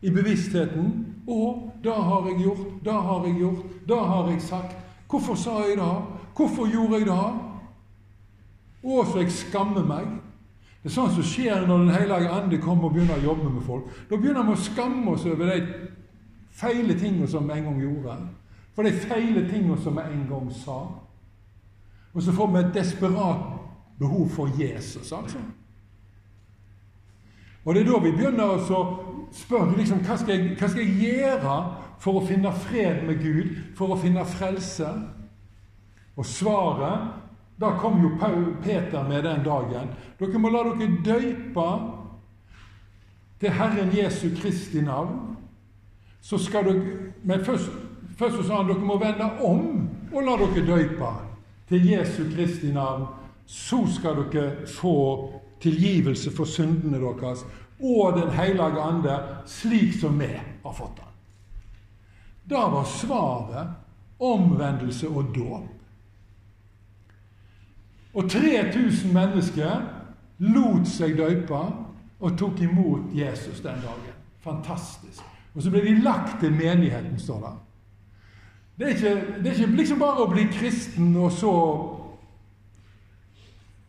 i 0.02 0.12
bevisstheten. 0.12 0.92
'Å, 1.26 1.72
det 1.84 1.94
har 1.94 2.28
jeg 2.30 2.44
gjort, 2.44 2.66
det 2.86 2.94
har 2.94 3.24
jeg 3.26 3.40
gjort, 3.40 3.64
det 3.88 3.98
har 3.98 4.30
jeg 4.30 4.42
sagt.' 4.42 4.76
'Hvorfor 5.10 5.36
sa 5.36 5.64
jeg 5.66 5.78
det? 5.78 5.96
Hvorfor 6.36 6.68
gjorde 6.70 7.00
jeg 7.00 7.08
det?' 7.08 7.34
'Å, 8.84 9.06
så 9.06 9.20
jeg 9.20 9.32
skammer 9.32 9.84
meg.' 9.84 10.22
Det 10.84 10.92
er 10.92 10.94
sånn 11.02 11.16
som 11.16 11.24
skjer 11.26 11.64
når 11.66 11.78
Den 11.78 11.96
hellige 11.96 12.30
ande 12.30 12.58
kommer 12.62 12.86
og 12.86 12.94
begynner 12.94 13.18
å 13.18 13.26
jobbe 13.26 13.50
med 13.50 13.64
folk. 13.66 13.86
Da 14.10 14.20
begynner 14.22 14.44
vi 14.46 14.54
å 14.54 14.66
skamme 14.68 15.16
oss 15.16 15.26
over 15.26 15.50
de 15.50 15.64
feile 16.54 16.94
tingene 16.94 17.28
som 17.28 17.48
vi 17.48 17.56
en 17.58 17.64
gang 17.64 17.80
gjorde. 17.82 18.18
For 18.76 18.86
de 18.86 18.92
feile 18.92 19.48
tingene 19.50 19.80
som 19.82 19.98
vi 19.98 20.04
en 20.06 20.28
gang 20.30 20.52
sa. 20.54 20.78
Og 22.16 22.24
så 22.24 22.32
får 22.32 22.48
vi 22.48 22.60
et 22.60 22.74
desperat 22.74 23.38
behov 24.00 24.30
for 24.30 24.50
Jesus, 24.62 25.12
altså. 25.12 25.38
Og 27.66 27.76
det 27.76 27.82
er 27.82 27.90
da 27.90 28.00
vi 28.00 28.14
begynner 28.14 28.56
å 28.72 28.80
spørre 29.34 29.76
liksom, 29.76 30.04
hva, 30.06 30.16
skal 30.22 30.36
jeg, 30.36 30.54
hva 30.60 30.70
skal 30.70 30.84
jeg 30.86 31.10
gjøre 31.10 31.56
for 32.00 32.20
å 32.20 32.26
finne 32.28 32.52
fred 32.68 33.04
med 33.08 33.20
Gud, 33.24 33.56
for 33.76 33.96
å 33.96 34.00
finne 34.00 34.26
frelse? 34.30 34.92
Og 36.16 36.28
svaret 36.30 37.22
da 37.60 37.74
kom 37.80 38.02
jo 38.04 38.14
Peter 38.64 39.04
med 39.08 39.24
den 39.24 39.44
dagen. 39.44 39.92
Dere 40.20 40.40
må 40.40 40.52
la 40.52 40.64
dere 40.68 41.02
døype 41.04 41.68
til 43.40 43.56
Herren 43.56 43.92
Jesu 43.96 44.30
Kristi 44.36 44.84
navn. 44.84 45.36
Så 46.22 46.38
skal 46.38 46.68
dere, 46.68 47.12
Men 47.24 47.46
først, 47.46 47.72
først 48.18 48.36
så 48.36 48.44
sa 48.44 48.58
han 48.62 48.68
dere 48.68 48.86
må 48.86 49.00
vende 49.02 49.32
om 49.42 49.90
og 50.14 50.22
la 50.24 50.38
dere 50.38 50.68
døype 50.68 51.14
til 51.70 51.90
Jesu 51.90 52.24
Kristi 52.36 52.72
navn. 52.74 53.08
Så 53.46 53.86
skal 53.94 54.24
dere 54.32 54.68
få 54.68 54.96
tilgivelse 55.62 56.32
for 56.32 56.46
syndene 56.46 56.98
deres 56.98 57.46
og 57.80 58.18
Den 58.18 58.30
hellige 58.32 58.82
ande, 58.82 59.20
slik 59.46 59.94
som 60.00 60.20
vi 60.20 60.30
har 60.64 60.74
fått 60.74 60.96
den. 60.96 61.12
Da 62.50 62.68
var 62.70 62.84
svaret 62.84 63.68
omvendelse 64.20 65.08
og 65.10 65.36
dåp. 65.36 65.64
Og 68.14 68.30
3000 68.30 69.14
mennesker 69.14 69.82
lot 70.38 70.88
seg 70.88 71.18
døype 71.18 71.60
og 72.20 72.38
tok 72.40 72.62
imot 72.62 73.12
Jesus 73.14 73.60
den 73.60 73.82
dagen. 73.84 74.16
Fantastisk. 74.40 75.22
Og 75.56 75.64
så 75.64 75.72
ble 75.72 75.82
de 75.84 75.98
lagt 76.04 76.40
til 76.40 76.54
menigheten, 76.56 77.20
står 77.20 77.40
det. 77.44 77.54
Det 78.78 78.86
er, 78.86 78.90
ikke, 78.96 79.44
det 79.44 79.48
er 79.48 79.60
ikke 79.60 79.78
liksom 79.78 80.00
bare 80.00 80.24
å 80.26 80.32
bli 80.32 80.50
kristen 80.52 81.14
og 81.16 81.32
så 81.32 81.52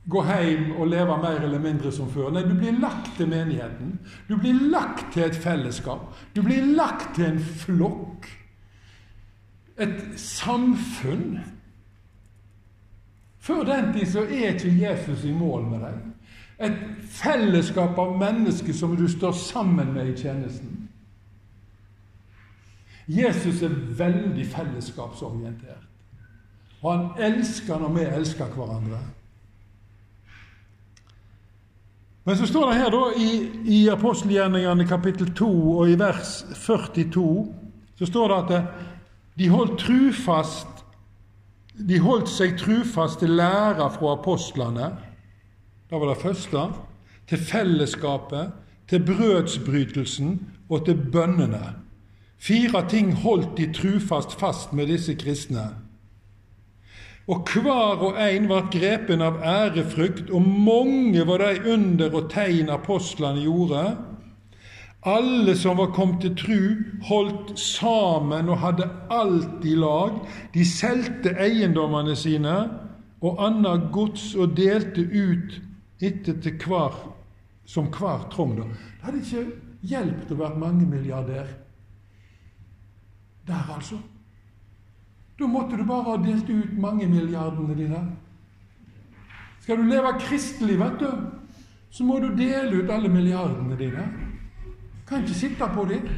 gå 0.06 0.22
hjem 0.22 0.68
og 0.78 0.86
leve 0.86 1.16
mer 1.18 1.40
eller 1.42 1.62
mindre 1.62 1.90
som 1.92 2.10
før. 2.10 2.30
Nei, 2.30 2.44
du 2.46 2.54
blir 2.54 2.78
lagt 2.78 3.16
til 3.16 3.26
menigheten. 3.28 3.96
Du 4.28 4.36
blir 4.38 4.60
lagt 4.70 5.08
til 5.14 5.26
et 5.26 5.36
fellesskap. 5.36 6.06
Du 6.36 6.42
blir 6.46 6.62
lagt 6.78 7.16
til 7.16 7.32
en 7.32 7.40
flokk. 7.40 8.28
Et 9.82 9.98
samfunn. 10.16 11.40
Før 13.42 13.66
den 13.66 13.92
tid 13.94 14.06
så 14.12 14.22
er 14.22 14.54
ikke 14.54 14.76
Jesus 14.78 15.24
i 15.26 15.34
mål 15.34 15.66
med 15.72 15.82
deg. 15.82 15.98
Et 16.70 16.78
fellesskap 17.18 17.98
av 17.98 18.14
mennesker 18.18 18.74
som 18.74 18.94
du 18.96 19.08
står 19.10 19.34
sammen 19.36 19.92
med 19.94 20.14
i 20.14 20.16
tjenesten. 20.22 20.75
Jesus 23.08 23.62
er 23.62 23.74
veldig 23.98 24.46
fellesskapsorientert. 24.50 25.84
Og 26.82 26.92
han 26.92 27.32
elsker 27.32 27.78
når 27.78 27.94
vi 27.94 28.06
elsker 28.18 28.50
hverandre. 28.54 28.98
Men 32.26 32.36
så 32.36 32.46
står 32.46 32.70
det 32.70 32.78
her 32.80 32.90
da 32.90 33.02
i, 33.22 33.28
i 33.70 33.80
apostelgjerningene 33.88 34.86
kapittel 34.86 35.30
2 35.38 35.50
og 35.76 35.90
i 35.90 35.98
vers 35.98 36.40
42 36.58 37.26
så 37.96 38.06
står 38.06 38.32
det 38.32 38.40
at 38.58 38.82
de 39.38 39.48
holdt 39.48 39.78
trufast 39.78 40.76
de 41.76 41.98
holdt 42.00 42.30
seg 42.32 42.56
trufast 42.56 43.20
til 43.20 43.34
læra 43.36 43.88
fra 43.92 44.14
apostlene, 44.16 44.90
det 45.90 45.98
var 46.00 46.08
det 46.08 46.22
første, 46.22 46.62
til 47.28 47.38
fellesskapet, 47.38 48.52
til 48.88 49.04
brødsbrytelsen 49.04 50.38
og 50.70 50.86
til 50.86 50.96
bønnene. 51.12 51.74
Fire 52.38 52.84
ting 52.88 53.12
holdt 53.12 53.56
de 53.56 53.66
trufast 53.72 54.36
fast 54.40 54.72
med 54.72 54.90
disse 54.92 55.14
kristne. 55.14 55.70
Og 57.26 57.48
hver 57.50 58.02
og 58.06 58.18
en 58.22 58.44
var 58.48 58.68
grepen 58.70 59.22
av 59.24 59.40
ærefrykt, 59.42 60.28
og 60.30 60.44
mange 60.46 61.24
var 61.26 61.42
de 61.42 61.72
under 61.72 62.14
og 62.14 62.28
tegn 62.30 62.70
apostlene 62.70 63.42
gjorde. 63.42 63.82
Alle 65.06 65.56
som 65.58 65.78
var 65.78 65.90
kommet 65.94 66.22
til 66.22 66.36
tru, 66.38 66.62
holdt 67.08 67.58
sammen 67.58 68.48
og 68.50 68.60
hadde 68.62 68.86
alt 69.10 69.66
i 69.66 69.74
lag. 69.74 70.14
De 70.54 70.62
solgte 70.66 71.34
eiendommene 71.34 72.14
sine 72.18 72.56
og 73.22 73.42
annet 73.42 73.90
gods 73.94 74.34
og 74.38 74.54
delte 74.58 75.02
ut 75.02 75.60
etter 76.02 76.38
til 76.42 76.58
hver 76.62 76.94
som 77.66 77.90
hver 77.90 78.28
trong. 78.30 78.54
Det 78.56 79.02
hadde 79.02 79.22
ikke 79.22 79.46
hjulpet 79.82 80.34
å 80.34 80.42
være 80.44 80.62
mange 80.62 80.86
milliardær 80.86 81.54
der, 83.46 83.74
altså. 83.74 83.98
Da 85.38 85.46
måtte 85.46 85.76
du 85.76 85.84
bare 85.84 86.02
ha 86.02 86.16
delt 86.24 86.50
ut 86.50 86.78
mange 86.80 87.06
milliardene 87.06 87.76
dine. 87.76 88.00
Skal 89.60 89.76
du 89.76 89.82
leve 89.82 90.12
kristelig, 90.20 90.78
vet 90.80 91.00
du, 91.00 91.10
så 91.90 92.04
må 92.04 92.18
du 92.18 92.28
dele 92.36 92.82
ut 92.82 92.90
alle 92.90 93.08
milliardene 93.08 93.78
dine. 93.78 94.08
Kan 95.06 95.22
ikke 95.22 95.34
sitte 95.34 95.68
på 95.74 95.84
dem. 95.84 96.08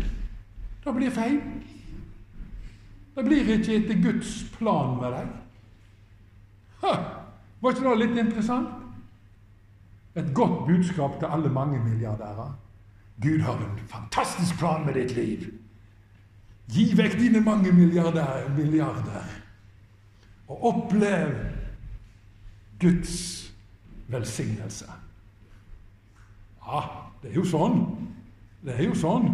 Det 0.85 0.95
blir 0.95 1.11
feil. 1.11 1.41
Det 3.17 3.25
blir 3.25 3.49
ikke 3.57 3.77
etter 3.77 4.03
Guds 4.03 4.45
plan 4.59 4.97
med 5.01 5.13
deg. 5.13 5.31
Ha, 6.83 6.93
var 7.61 7.75
ikke 7.75 7.89
det 7.89 7.97
litt 7.99 8.21
interessant? 8.23 8.69
Et 10.15 10.29
godt 10.35 10.67
budskap 10.67 11.19
til 11.19 11.27
alle 11.27 11.51
mange 11.53 11.81
milliardærer. 11.85 12.53
Gud 13.23 13.41
har 13.41 13.59
en 13.59 13.79
fantastisk 13.91 14.59
plan 14.59 14.87
med 14.87 14.95
ditt 14.95 15.17
liv. 15.17 15.49
Gi 16.69 16.91
vekk 16.97 17.19
dine 17.19 17.41
mange 17.41 17.73
milliarder, 17.73 18.49
milliarder 18.57 19.25
og 20.49 20.65
opplev 20.65 21.33
Guds 22.81 23.15
velsignelse. 24.09 24.89
Ja, 26.67 26.81
det 27.23 27.31
er 27.31 27.39
jo 27.41 27.45
sånn. 27.49 27.81
Det 28.65 28.75
er 28.77 28.85
jo 28.89 28.97
sånn. 28.97 29.29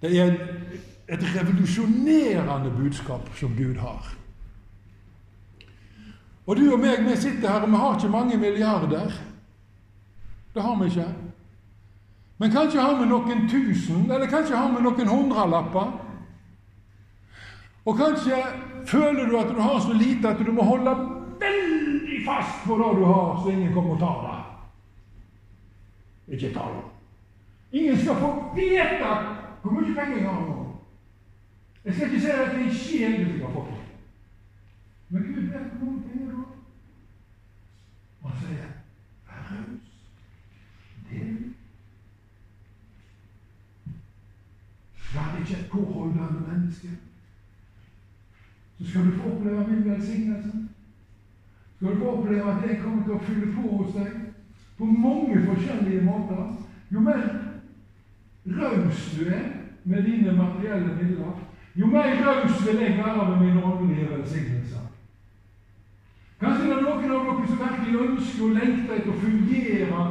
Det 0.00 0.12
er 0.16 0.36
et 1.10 1.24
revolusjonerende 1.34 2.72
budskap 2.76 3.28
som 3.36 3.56
Gud 3.56 3.80
har. 3.80 4.12
Og 6.46 6.56
du 6.56 6.64
og 6.72 6.80
meg, 6.82 7.04
vi 7.04 7.16
sitter 7.20 7.50
her, 7.50 7.64
og 7.66 7.70
vi 7.70 7.80
har 7.82 7.98
ikke 7.98 8.12
mange 8.12 8.38
milliarder. 8.40 9.12
Det 10.54 10.62
har 10.64 10.78
vi 10.80 10.88
ikke. 10.90 11.08
Men 12.40 12.52
kanskje 12.52 12.80
har 12.80 12.96
vi 12.98 13.08
noen 13.08 13.48
tusen, 13.48 14.06
eller 14.10 14.30
kanskje 14.30 14.56
har 14.56 14.70
vi 14.72 14.82
noen 14.82 15.08
hundrelapper. 15.08 15.90
Og 17.84 17.96
kanskje 17.98 18.38
føler 18.86 19.28
du 19.28 19.36
at 19.38 19.52
du 19.52 19.60
har 19.60 19.80
så 19.80 19.92
lite 19.92 20.28
at 20.28 20.40
du 20.46 20.52
må 20.52 20.64
holde 20.64 20.94
veldig 21.40 22.22
fast 22.26 22.64
på 22.64 22.78
det 22.80 22.96
du 22.96 23.04
har, 23.04 23.42
så 23.42 23.50
ingen 23.50 23.74
kommer 23.74 23.90
og 23.90 24.00
tar 24.00 24.24
det. 24.24 24.38
Ikke 26.34 26.54
ta 26.54 26.64
det. 26.74 26.86
Ingen 27.72 27.98
skal 27.98 28.16
få 28.16 28.32
vite 28.54 29.12
hvor 29.62 29.70
mye 29.72 29.94
penger 29.94 30.16
jeg 30.16 30.28
har 30.28 30.40
nå. 30.40 30.66
Jeg 31.84 31.94
skal 31.94 32.06
ikke 32.06 32.20
si 32.20 32.30
at 32.30 32.38
det 32.38 32.60
er 32.60 32.64
en 32.64 32.74
sjel 32.74 33.24
du 33.24 33.36
skal 33.36 33.52
få. 33.52 33.66
Men 35.08 35.22
Gud 35.22 35.42
vet 35.42 35.72
hvor 35.72 35.86
mange 35.86 36.02
penger 36.08 36.30
du 36.30 36.36
har. 36.36 36.46
Han 38.22 38.32
sier 38.40 38.66
vær 39.26 39.42
raus. 39.50 39.88
Del. 41.10 41.38
Vær 45.14 45.39
ikke 45.50 45.62
et 45.62 45.70
påholdende 45.70 46.42
menneske. 46.48 46.88
Så 48.78 48.90
skal 48.90 49.06
du 49.06 49.10
få 49.10 49.30
oppleve 49.30 49.68
min 49.68 49.90
velsignelse. 49.90 50.52
Skal 51.76 51.90
du 51.90 51.98
få 51.98 52.10
oppleve 52.16 52.52
at 52.52 52.68
jeg 52.68 52.80
kommer 52.82 53.04
til 53.04 53.12
å 53.12 53.22
fylle 53.24 53.52
på 53.54 53.76
hos 53.76 53.94
deg 53.94 54.12
på 54.78 54.84
mange 54.84 55.42
forskjellige 55.46 56.04
måter. 56.04 56.54
Jo 56.90 57.00
mer 57.00 57.26
raus 58.46 59.16
du 59.18 59.26
er 59.28 59.48
med 59.84 60.02
dine 60.02 60.32
materielle 60.32 60.94
midler, 60.96 61.36
jo 61.76 61.86
mer 61.86 62.16
raus 62.24 62.66
vil 62.66 62.80
jeg 62.80 62.96
være 62.98 63.28
med 63.28 63.46
mine 63.46 63.64
åndelige 63.64 64.08
velsignelser. 64.10 64.86
Kanskje 66.40 66.66
det 66.66 66.76
er 66.76 66.82
noen 66.82 67.12
av 67.12 67.26
dere 67.28 67.46
som 67.48 67.60
virkelig 67.60 68.00
ønsker 68.06 68.44
og 68.44 68.56
lengter 68.56 68.96
etter 68.96 69.12
å 69.12 69.20
fungere 69.20 70.04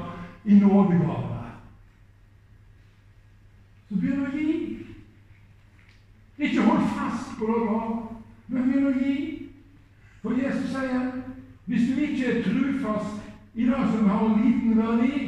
i 0.45 0.59
nådegavene. 0.59 1.39
Så 3.89 3.97
begynn 3.97 4.25
å 4.27 4.33
gi. 4.35 4.49
Ikke 6.39 6.63
hold 6.63 6.85
fast 7.39 7.49
å 7.49 7.65
ha 7.69 7.81
du 7.87 8.09
men 8.49 8.69
begynn 8.69 8.87
å 8.89 8.93
gi. 8.97 9.15
For 10.23 10.35
Jesus 10.35 10.71
sier 10.73 11.09
hvis 11.69 11.89
du 11.89 11.99
ikke 12.01 12.31
er 12.31 12.39
trufast 12.43 13.19
i 13.55 13.67
det 13.67 13.81
som 13.91 14.07
har 14.09 14.23
en 14.25 14.39
liten 14.41 14.79
verdi, 14.79 15.19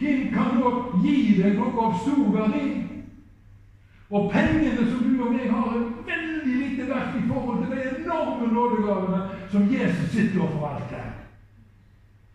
hvem 0.00 0.32
kan 0.32 0.56
da 0.58 0.72
gi 1.04 1.36
deg 1.38 1.54
noe 1.54 1.84
av 1.86 2.00
stor 2.02 2.24
verdi? 2.34 2.64
Og 4.12 4.26
pengene 4.32 4.88
som 4.90 5.04
du 5.06 5.22
og 5.22 5.36
jeg 5.38 5.52
har, 5.52 5.76
er 5.76 6.08
veldig 6.08 6.56
lite 6.58 6.88
verdt 6.90 7.14
i 7.16 7.28
forhold 7.28 7.62
til 7.62 7.70
de 7.76 7.84
enorme 7.92 8.50
nådegavene 8.52 9.22
som 9.52 9.70
Jesus 9.70 10.10
sitter 10.12 10.42
og 10.42 10.56
forvalter. 10.56 11.06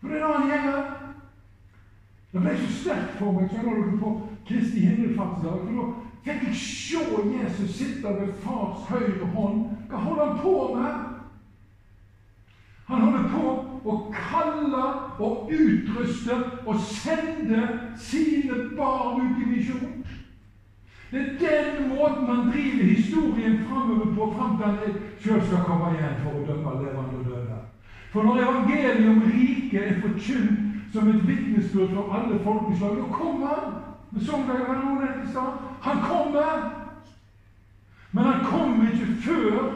For 0.00 0.08
det 0.08 0.18
er 0.18 0.24
det 0.24 0.32
han 0.34 0.50
gjør. 0.54 0.80
Det 2.32 2.40
ble 2.42 2.56
så 2.56 2.72
sterkt 2.80 3.14
for 3.20 3.36
meg 3.36 3.52
så 3.52 3.60
skjønner 3.60 3.92
du, 3.92 4.00
på 4.00 4.10
Kristi 4.48 4.82
himmelfartsdag. 4.88 5.68
Fikk 6.24 6.48
jeg 6.48 6.56
se 6.56 6.98
Jesus 7.42 7.74
sitte 7.78 8.08
ved 8.08 8.34
fars 8.42 8.88
høyre 8.90 9.26
hånd. 9.34 9.64
Hva 9.88 10.02
holder 10.02 10.24
han 10.24 10.40
på 10.42 10.54
med? 10.74 11.18
Han 12.88 13.00
holder 13.04 13.26
på 13.32 13.48
å 13.84 13.96
kalle 14.14 14.84
og 15.20 15.50
utruste 15.52 16.38
og 16.64 16.80
sende 16.80 17.66
sine 18.00 18.62
barn 18.78 19.26
ut 19.28 19.42
i 19.42 19.48
misjon. 19.48 19.98
Det 21.10 21.20
er 21.20 21.36
den 21.40 21.88
måten 21.88 22.26
man 22.26 22.48
driver 22.50 22.84
historien 22.84 23.58
framover 23.68 24.12
på 24.14 24.30
fram 24.36 24.56
til 24.56 24.66
han 24.66 24.96
sjøl 25.20 25.44
skal 25.44 25.64
komme 25.68 25.92
igjen 25.94 26.18
for 26.22 26.36
å 26.36 26.44
dømme 26.48 26.74
levende 26.82 27.20
og 27.20 27.28
døde. 27.28 27.60
For 28.12 28.24
når 28.24 28.42
evangeliet 28.44 29.08
om 29.08 29.22
riket 29.24 29.84
er 29.84 30.00
forkynt 30.02 30.92
som 30.92 31.08
et 31.08 31.24
vitnesbyrd 31.28 31.92
for 31.92 32.12
alle 32.16 32.40
folkeslag, 32.44 32.96
da 32.96 33.08
kommer 33.12 33.52
han. 33.52 33.87
Vi 34.10 34.24
sang 34.24 34.46
det 34.48 34.60
jo 34.60 34.74
noen 34.74 35.04
et 35.04 35.24
i 35.24 35.30
stad. 35.30 35.58
Han 35.82 36.00
kommer! 36.02 36.78
Men 38.12 38.24
han 38.24 38.44
kommer 38.44 38.92
ikke 38.92 39.06
før 39.24 39.74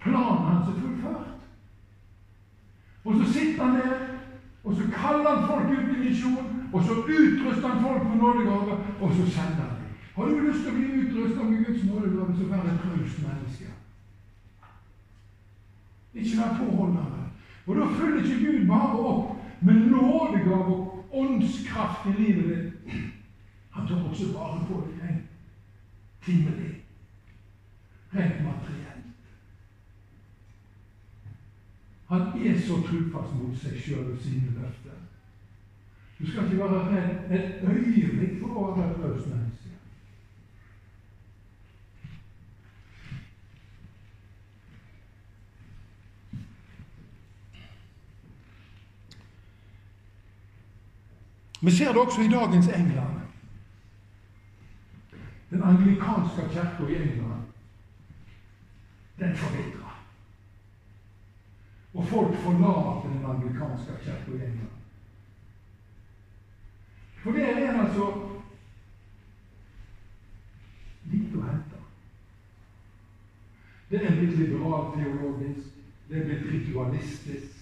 planen 0.00 0.44
hans 0.46 0.68
er 0.68 0.80
fullført. 0.80 1.34
Og 3.04 3.14
så 3.18 3.32
sitter 3.32 3.64
han 3.64 3.74
der, 3.74 3.96
og 4.64 4.74
så 4.74 4.82
kaller 4.92 5.36
han 5.36 5.48
folk 5.48 5.78
ut 5.78 5.96
i 5.96 6.08
misjon, 6.08 6.68
og 6.72 6.84
så 6.84 6.92
utruster 6.92 7.68
han 7.68 7.82
folk 7.82 8.04
med 8.04 8.16
nådegave, 8.16 8.78
og 9.00 9.10
så 9.14 9.30
sender 9.30 9.64
han 9.66 9.76
dem. 9.80 9.88
Har 10.16 10.24
du 10.24 10.40
lyst 10.40 10.62
til 10.62 10.72
å 10.72 10.76
bli 10.76 10.86
utrustet 11.02 11.44
med 11.50 11.64
Guds 11.64 11.84
nådegave, 11.84 12.36
så 12.36 12.46
vær 12.50 12.64
et 12.66 12.86
raust 12.86 13.18
menneske. 13.26 13.68
Ikke 16.14 16.40
vær 16.40 16.56
påholdende. 16.58 17.24
Og 17.66 17.76
da 17.76 17.86
følger 17.98 18.24
ikke 18.24 18.44
Gud 18.46 18.66
bare 18.66 18.98
opp 19.10 19.36
med 19.60 19.74
nådegave 19.74 20.74
og 20.74 20.87
åndskraft 21.10 22.06
i 22.06 22.12
livet 22.12 22.48
ditt. 22.48 22.96
Han 23.70 23.86
tar 23.86 24.04
også 24.08 24.32
vare 24.32 24.64
på 24.66 24.80
deg 24.86 25.02
rent 25.02 25.24
timelig, 26.24 26.72
rent 28.14 28.40
materielt. 28.44 29.04
Han 32.08 32.32
er 32.40 32.56
så 32.56 32.80
trufast 32.82 33.34
mot 33.36 33.56
seg 33.56 33.76
sjøl 33.76 34.10
og 34.12 34.16
sine 34.18 34.52
løfter. 34.56 34.96
Du 36.18 36.26
skal 36.26 36.48
ikke 36.48 36.58
være 36.58 36.84
redd 36.90 37.32
et 37.36 37.60
øyeblikk 37.62 38.40
for 38.40 38.56
å 38.56 38.70
være 38.72 38.96
løs 38.96 39.04
raust 39.04 39.28
menneske. 39.30 39.68
Vi 51.60 51.70
ser 51.70 51.92
det 51.92 52.00
også 52.00 52.20
i 52.20 52.28
dagens 52.28 52.68
England. 52.68 53.20
Den 55.50 55.62
anglikanske 55.62 56.42
kirka 56.50 56.86
i 56.88 56.94
England, 56.94 57.42
den 59.18 59.36
forvitrer. 59.36 60.04
Og 61.94 62.04
folk 62.06 62.36
forlater 62.36 63.08
den 63.08 63.24
anglikanske 63.24 63.92
kirka 64.04 64.30
i 64.30 64.34
England. 64.34 64.78
For 67.22 67.30
der 67.32 67.46
er 67.46 67.80
altså 67.82 68.28
lite 71.04 71.38
å 71.38 71.42
hente. 71.42 71.80
Det 73.90 74.04
er 74.04 74.16
blitt 74.16 74.38
liberalt 74.38 74.94
teologisk, 74.94 75.72
det 76.08 76.20
er 76.20 76.26
blitt 76.28 76.52
ritualistisk. 76.52 77.57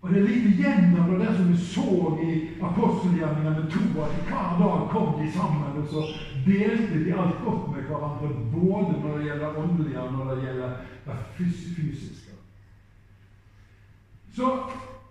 Og 0.00 0.08
det 0.10 0.20
er 0.20 0.28
litt 0.30 0.56
gjennom 0.56 1.10
det 1.20 1.30
som 1.36 1.48
vi 1.50 1.56
så 1.60 1.94
i 2.24 2.34
apostelgjerningene 2.64 3.66
to, 3.68 3.82
at 4.00 4.14
hver 4.24 4.54
dag 4.56 4.86
kom 4.92 5.10
de 5.18 5.26
sammen, 5.32 5.76
og 5.76 5.90
så 5.92 6.04
delte 6.46 7.02
de 7.04 7.12
alt 7.12 7.42
godt 7.44 7.66
med 7.74 7.84
hverandre, 7.84 8.30
både 8.54 8.96
når 9.02 9.18
det 9.18 9.26
gjelder 9.26 9.58
åndelige 9.60 10.04
og 10.04 10.14
når 10.16 10.30
det 10.30 10.46
gjelder 10.46 10.78
det 11.04 11.18
fysiske. 11.36 12.38
Så 14.32 14.54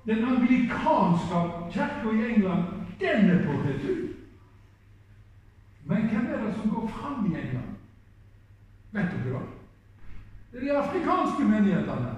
den 0.09 0.25
anglikanske 0.25 1.43
kirka 1.75 2.15
i 2.15 2.25
England, 2.31 2.63
den 2.99 3.29
er 3.29 3.45
på 3.45 3.59
retur. 3.67 4.07
Men 5.85 6.09
hvem 6.09 6.33
er 6.33 6.45
det 6.47 6.55
som 6.55 6.69
går 6.69 6.87
fram 6.87 7.29
i 7.29 7.35
England? 7.37 7.75
Vet 8.91 9.13
dere 9.13 9.37
det? 9.37 9.45
Det 10.51 10.57
er 10.57 10.65
de 10.65 10.77
afrikanske 10.81 11.45
menighetene. 11.45 12.15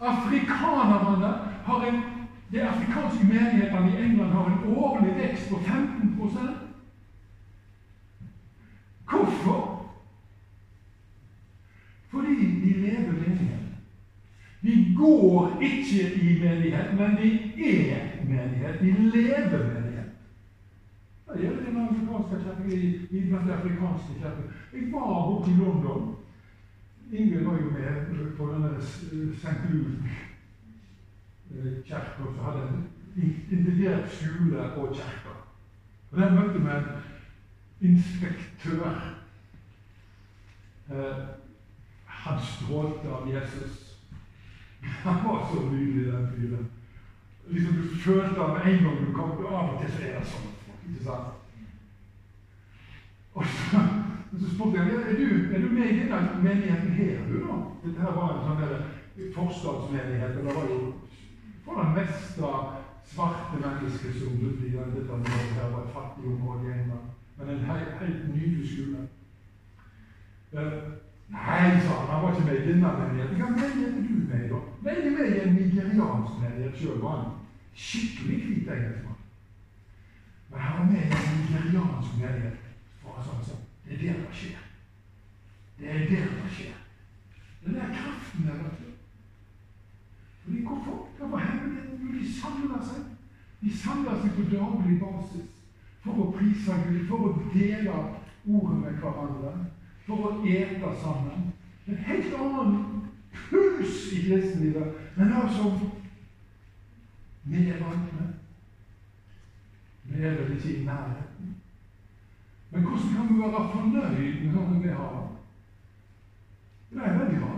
Afrikanerne 0.00 1.26
har 1.64 1.86
en, 1.86 2.02
De 2.50 2.62
afrikanske 2.62 3.26
menighetene 3.26 3.90
i 3.92 4.04
England 4.04 4.32
har 4.32 4.46
en 4.46 4.76
årlig 4.76 5.16
vekst 5.16 5.50
på 5.50 5.58
15 5.58 6.18
Hvorfor? 9.10 9.90
Fordi 12.10 12.60
de 12.60 12.80
lever 12.80 13.12
menighet. 13.12 13.68
De 14.62 14.94
går 14.96 15.58
ikke 15.60 16.14
i 16.14 16.40
menighet, 16.40 16.98
men 16.98 17.16
de 17.16 17.30
er 18.00 18.24
menighet. 18.24 18.80
De 18.80 18.92
lever 18.92 19.58
menighet. 19.58 20.10
Det 21.32 21.40
gjelder 21.40 21.64
den 21.64 21.88
afrikanske 21.88 22.36
kirken 22.44 22.70
i, 22.72 23.32
afrikanske 23.32 24.12
kirker. 24.20 24.42
Jeg 24.72 24.92
var 24.92 25.26
borte 25.26 25.50
i 25.50 25.54
London. 25.54 26.16
Ingvild 27.12 27.44
var 27.44 27.58
jo 27.58 27.70
med 27.70 28.36
på 28.36 28.52
denne 28.52 28.78
St. 28.78 29.48
Luke-kirka, 29.70 32.00
som 32.16 32.38
hadde 32.38 32.68
en 32.68 32.90
integrert 33.50 34.12
skole 34.12 34.72
og 34.72 34.96
kirke. 34.96 35.28
Og 36.10 36.20
Der 36.20 36.34
møtte 36.34 36.60
vi 36.60 36.68
en 36.68 36.84
inspektør. 37.80 39.14
Eh, 40.90 41.16
han 42.06 42.40
strålte 42.42 43.08
av 43.08 43.34
Jesus. 43.34 43.96
Han 44.80 45.14
var 45.14 45.50
så 45.52 45.70
nydelig, 45.70 46.12
den 46.12 46.32
fyren. 46.36 46.70
Liksom 47.48 47.74
Du 47.74 47.96
følte 47.96 48.38
med 48.38 48.66
en 48.66 48.84
gang 48.84 49.06
du 49.06 49.12
kom. 49.12 49.46
Av 49.46 49.74
og 49.74 49.82
til 49.82 49.92
så 49.92 50.02
er 50.02 50.18
det 50.18 50.28
sånn. 50.28 50.48
ikke 50.88 51.04
sant? 51.04 51.28
Og 53.34 53.44
så, 53.46 53.78
så 54.30 54.54
spurte 54.54 54.78
jeg 54.78 54.94
er 54.94 55.16
du, 55.16 55.28
er 55.54 55.60
du 55.60 55.68
med 55.72 55.88
i 55.90 55.98
denne 55.98 56.42
menigheten 56.42 56.90
her, 57.00 57.18
du 57.28 57.36
da? 57.46 57.56
Dette 57.84 58.00
her 58.00 58.16
var 58.18 58.34
en 58.34 58.44
sånn 58.46 58.60
der 58.62 58.74
forstadsmenighet. 59.34 60.36
og 60.36 60.44
Det 60.44 60.56
var 60.56 60.66
jo 60.72 60.78
for 61.64 61.82
det 61.82 61.88
meste 61.96 62.52
svarte 63.12 63.56
mennesker 63.64 64.12
som 64.18 64.38
bodde 64.40 64.66
i 64.66 64.76
dette 64.76 65.12
området. 65.16 65.56
her 65.56 65.70
var 65.72 65.82
et 65.84 65.96
fattig 65.96 66.24
område 66.32 66.68
i 66.68 66.72
England. 66.76 67.08
Men 67.36 67.48
en 67.48 67.66
helt, 67.70 67.92
helt 68.00 68.34
nydelig 68.34 68.68
skole. 68.72 69.06
Uh, 70.52 70.98
Nei, 71.28 71.80
sa 71.84 71.92
han, 71.92 72.08
han 72.08 72.22
var 72.22 72.30
ikke 72.32 72.46
med 72.46 72.56
i 72.56 72.68
denne 72.68 72.90
menigheten. 72.98 73.36
Hva 73.36 73.48
menighet 73.50 73.96
er 73.98 74.04
du 74.08 74.14
med 74.30 74.44
i, 74.44 74.48
da? 74.52 74.60
Nei, 74.84 74.94
jeg 74.94 75.06
er 75.06 75.16
med 75.16 75.26
i 75.28 75.40
en 75.42 75.54
nigeriansk 75.58 76.38
menighet 76.40 76.78
sjøl, 76.80 77.00
var 77.02 77.16
han. 77.16 77.34
Skikkelig 77.74 78.38
hvit 78.44 78.70
engelskmann. 78.76 79.18
Men 80.50 80.60
han 80.60 80.78
var 80.78 80.86
med 80.92 81.02
i 81.04 81.18
en 81.18 81.36
nigeriansk 81.42 82.16
menighet. 82.22 82.70
For 83.02 83.18
han 83.18 83.26
sa 83.26 83.36
sånn 83.50 83.57
Det 83.88 83.94
er 83.94 84.00
der 84.02 84.20
det 84.20 84.34
skjer. 84.36 84.58
Det 85.78 85.90
er 85.90 85.98
der 85.98 86.26
det 86.42 86.50
skjer. 86.56 86.74
Den 87.64 87.74
der 87.74 87.86
kraften 87.86 88.46
der, 88.46 88.52
vet 88.52 88.78
du. 88.78 88.90
Fordi 90.44 90.62
hvorfor? 90.62 91.38
Hender 91.38 91.80
det? 91.80 92.00
Jo, 92.00 92.18
de 92.18 92.40
samler 92.40 92.84
seg. 92.84 93.04
De 93.60 93.78
samler 93.78 94.20
seg 94.22 94.30
på 94.36 94.42
daglig 94.56 95.00
basis 95.00 95.48
for 96.04 96.20
å 96.22 96.30
prise 96.36 96.76
Gud, 96.86 97.00
for 97.08 97.26
å 97.26 97.32
dele 97.52 97.96
ordet 98.46 98.78
med 98.80 99.00
hverandre, 99.02 99.52
for 100.06 100.28
å 100.28 100.34
ete 100.46 100.92
sammen. 101.02 101.50
En 101.88 102.04
helt 102.06 102.36
annen 102.38 103.08
puls 103.32 104.12
i 104.12 104.22
kristenlivet 104.28 104.94
men 105.18 105.32
altså 105.32 105.72
vi 107.44 107.68
er 107.68 107.80
vant 107.80 108.12
med. 108.12 108.28
Vi 110.04 110.22
er 110.22 110.36
vel 110.36 110.56
ikke 110.56 110.74
i 110.76 110.84
nærheten. 110.84 111.27
Men 112.78 112.86
hvordan 112.86 113.14
kan 113.16 113.34
vi 113.34 113.40
være 113.42 113.70
fornøyd 113.72 114.34
med 114.42 114.52
sånn 114.54 114.82
vi 114.82 114.90
har 114.94 115.14
det? 115.14 116.98
Er 116.98 117.16
veldig 117.18 117.40
bra. 117.40 117.56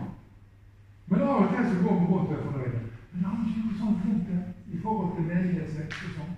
Men 1.10 1.24
av 1.26 1.42
og 1.42 1.50
til 1.52 1.66
så 1.68 1.82
går 1.82 1.98
vi 1.98 2.06
godt 2.12 2.30
og 2.30 2.32
er 2.36 2.46
fornøyde. 2.46 2.80
Men 3.10 3.26
har 3.26 3.34
vi 3.36 3.50
ikke 3.50 3.64
noe 3.66 3.80
sånt 3.82 4.06
rundt 4.06 4.30
det 4.30 4.40
i 4.72 4.80
forhold 4.80 5.12
til 5.18 5.28
menighetsvekst 5.28 6.06
og 6.08 6.16
sånn? 6.16 6.32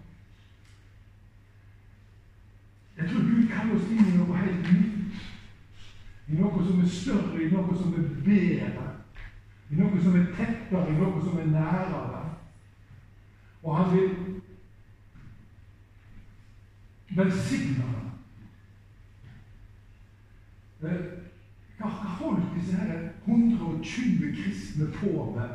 Jeg 2.99 3.09
tror 3.13 3.31
Gud 3.31 3.47
kaller 3.55 3.79
oss 3.79 3.89
inn 3.95 4.03
i 4.03 4.19
noe 4.19 4.43
helt 4.43 4.75
nytt. 4.75 5.25
I 6.27 6.43
noe 6.43 6.67
som 6.67 6.83
er 6.83 6.93
større, 6.99 7.39
i 7.39 7.51
noe 7.55 7.81
som 7.85 7.97
er 8.03 8.13
bedre. 8.27 8.91
I 9.71 9.79
noe 9.79 10.07
som 10.09 10.19
er 10.19 10.31
tettere, 10.43 10.87
i 10.91 10.99
noe 10.99 11.23
som 11.23 11.39
er 11.39 11.53
nærere. 11.55 12.29
Og 13.63 13.77
han 13.79 13.95
vil 13.95 14.15
velsigne. 17.15 18.02
Hva 20.83 21.89
holdt 22.19 22.55
disse 22.57 22.77
her 22.77 23.11
120 23.27 24.33
kristne 24.35 24.87
på 24.99 25.35
med 25.37 25.49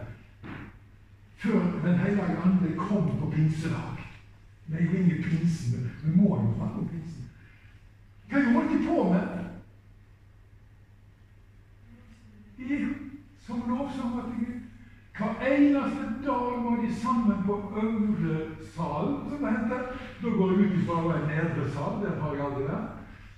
før 1.37 1.59
Den 1.83 1.99
hellige 1.99 2.37
ande 2.45 2.75
kom 2.77 3.19
på 3.19 3.31
pinsedag? 3.31 3.97
Vi 4.67 4.77
er 4.77 4.83
jo 4.83 4.97
inne 4.97 5.15
i 5.15 5.23
pinsen. 5.23 5.91
Vi 6.03 6.15
må 6.15 6.35
jo 6.35 6.53
snakke 6.55 6.79
om 6.79 6.87
pinsen. 6.87 7.29
Hva 8.29 8.43
holdt 8.53 8.71
de 8.71 8.87
på 8.87 9.03
med? 9.13 9.27
De 12.57 12.95
som 13.45 13.63
lovsanger 13.67 14.23
til 14.23 14.45
Gud. 14.45 14.57
Hver 15.17 15.47
eneste 15.51 16.03
dag 16.25 16.63
var 16.63 16.81
de 16.81 16.95
sammen 16.95 17.43
på 17.45 17.53
øvre 17.83 18.39
sal, 18.75 19.07
som 19.29 19.39
det 19.43 19.51
heter. 19.51 19.81
Da 20.23 20.29
går 20.29 20.51
jeg 20.51 20.59
ut 20.59 20.81
ifra 20.81 20.99
en 21.15 21.29
nedre 21.31 21.69
sal, 21.71 22.03
der 22.03 22.19
har 22.21 22.35
jeg 22.35 22.45
aldri 22.45 22.67
vært. 22.67 22.91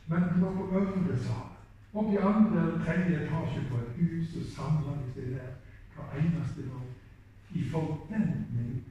Men 0.07 0.21
det 0.21 0.41
var 0.41 0.51
på 0.51 0.69
øvre 0.81 1.17
sal. 1.17 1.48
Oppe 1.93 2.13
i 2.13 2.17
andre 2.17 2.61
eller 2.61 2.83
tredje 2.85 3.21
etasje 3.23 3.61
på 3.69 3.77
et 3.77 3.95
hus, 3.97 4.35
og 4.37 4.45
samla 4.55 4.91
de 5.15 5.21
der 5.33 5.49
hver 5.95 6.19
eneste 6.19 6.61
dag. 6.61 6.87
I 7.51 7.69
forventning 7.69 8.83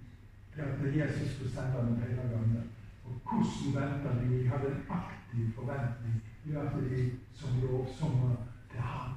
til 0.54 0.60
at 0.60 0.96
Jesus 0.96 1.34
skulle 1.34 1.50
sende 1.50 2.02
hele 2.06 2.22
gangen. 2.32 2.70
Og 3.04 3.12
hvordan 3.24 3.74
venta 3.74 4.08
de? 4.20 4.42
De 4.42 4.48
hadde 4.48 4.66
en 4.66 4.82
aktiv 4.88 5.52
forventning 5.54 6.22
i 6.44 6.50
at 6.52 6.72
de 6.90 7.10
som 7.34 7.60
lovsanger 7.62 8.36
til 8.70 8.80
Han, 8.80 9.10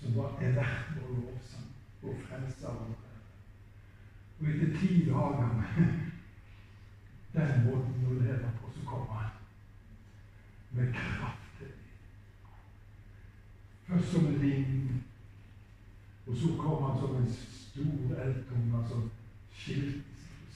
som 0.00 0.16
var 0.16 0.28
er 0.40 0.52
verdt 0.52 0.90
vår 0.96 1.14
lovsang 1.14 1.68
og 2.02 2.14
frelser 2.24 2.68
vår 2.68 2.96
Og 4.40 4.46
etter 4.48 4.78
ti 4.78 5.10
dager 5.10 5.48
den 7.34 7.66
måten 7.66 8.06
å 8.08 8.14
leve 8.22 8.50
på, 8.60 8.72
så 8.74 8.86
kommer 8.86 9.14
Han 9.14 9.30
med 10.70 10.94
kraft 10.94 11.39
Først 13.90 14.12
som 14.12 14.26
en 14.26 14.40
vind, 14.40 14.90
og 16.26 16.36
så 16.36 16.48
kom 16.58 16.82
han 16.84 16.98
som 17.00 17.16
en 17.16 17.30
stor 17.30 18.20
eldtunge 18.24 18.82
som 18.88 19.10
skilte 19.52 20.02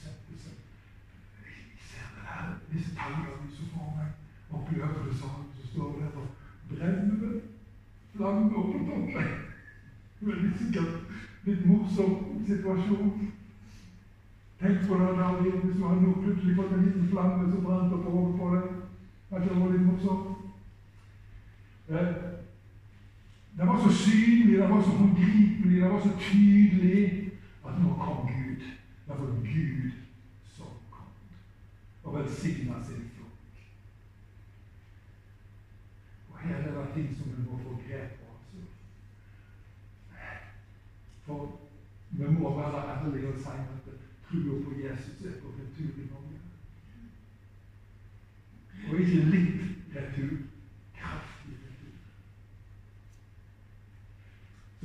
seg. 0.01 0.13
seg. 0.43 0.53
Jeg 1.47 1.81
ser 1.87 2.05
det 2.15 2.23
her, 2.29 2.53
disse 2.71 2.93
tallene 2.95 3.49
som 3.57 3.65
får 3.73 3.89
meg 3.97 4.55
opp 4.55 4.71
i 4.71 4.79
øvre 4.79 5.15
sal, 5.19 5.41
så 5.57 5.67
står 5.67 5.91
det 5.91 6.05
der 6.05 6.21
og 6.21 6.27
brenner 6.69 7.17
det 7.23 7.41
flammer 8.13 8.49
på 8.53 8.63
toppen. 8.87 9.27
Veldig 10.21 10.53
sikkert 10.61 10.95
litt 11.49 11.67
morsom 11.67 12.15
situasjon. 12.47 13.11
Tenk 14.63 14.87
på 14.87 15.01
det, 15.01 15.11
David, 15.19 15.59
hvis 15.65 15.75
du 15.75 15.83
hadde 15.89 16.15
plutselig 16.23 16.55
fått 16.61 16.71
en 16.71 16.87
liten 16.87 17.11
flamme 17.11 17.51
som 17.51 17.67
brant 17.67 17.99
opp 17.99 18.07
over 18.13 18.33
på 18.39 18.55
deg. 18.55 18.65
At 19.31 19.43
det 19.43 19.59
var 19.59 19.75
litt 19.75 19.87
morsomt. 19.91 20.31
Det 23.57 23.67
var 23.67 23.77
så 23.83 23.97
synlig, 23.97 24.57
det 24.59 24.69
var 24.69 24.81
så 24.81 24.89
håndgripelig, 24.89 25.81
det 25.81 25.89
var 25.89 26.01
så 26.01 26.11
tydelig 26.19 27.31
at 27.65 27.81
nå 27.81 27.93
kom 27.93 28.27
Gud. 28.27 28.61
Det 29.07 29.13
var 29.19 29.25
Gud 29.25 29.91
som 30.55 30.67
kom 30.91 31.07
og 32.03 32.19
velsigna 32.19 32.83
sin 32.83 33.09
flokk. 33.15 33.61
Og 36.31 36.39
her 36.39 36.55
er 36.55 36.81
det 36.81 36.93
ting 36.93 37.17
som 37.17 37.31
vi 37.37 37.43
må 37.49 37.59
få 37.63 37.69
grep 37.87 38.09
på. 38.19 38.25
Altså. 38.35 38.67
For 41.25 41.59
vi 42.09 42.23
må 42.27 42.57
være 42.59 42.83
ærlige 42.91 43.27
og 43.27 43.39
si 43.39 43.49
at 43.49 43.87
trua 44.27 44.63
på 44.63 44.71
Jesus 44.83 45.25
er 45.25 45.39
på 45.41 45.47
retur 45.47 46.01
i 46.01 46.07
Norge. 46.11 46.39
Og 48.89 48.99
ikke 48.99 49.29
litt 49.31 49.95
retur. 49.95 50.44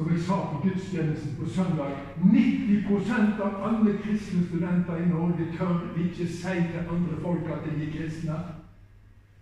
Som 0.01 0.13
jeg 0.13 0.21
sa 0.21 0.35
på 0.35 0.69
gudstjenesten 0.69 1.37
på 1.37 1.47
søndag 1.49 1.91
90% 2.17 3.41
av 3.41 3.65
alle 3.69 3.99
kristne 4.05 4.45
studenter 4.45 4.97
i 4.97 5.09
Norge 5.09 5.45
tør 5.59 5.99
ikke 6.05 6.29
si 6.29 6.55
til 6.73 6.89
andre 6.89 7.19
folk 7.23 7.51
at 7.53 7.67
de 7.67 7.85
er 7.85 7.93
kristne. 7.93 8.39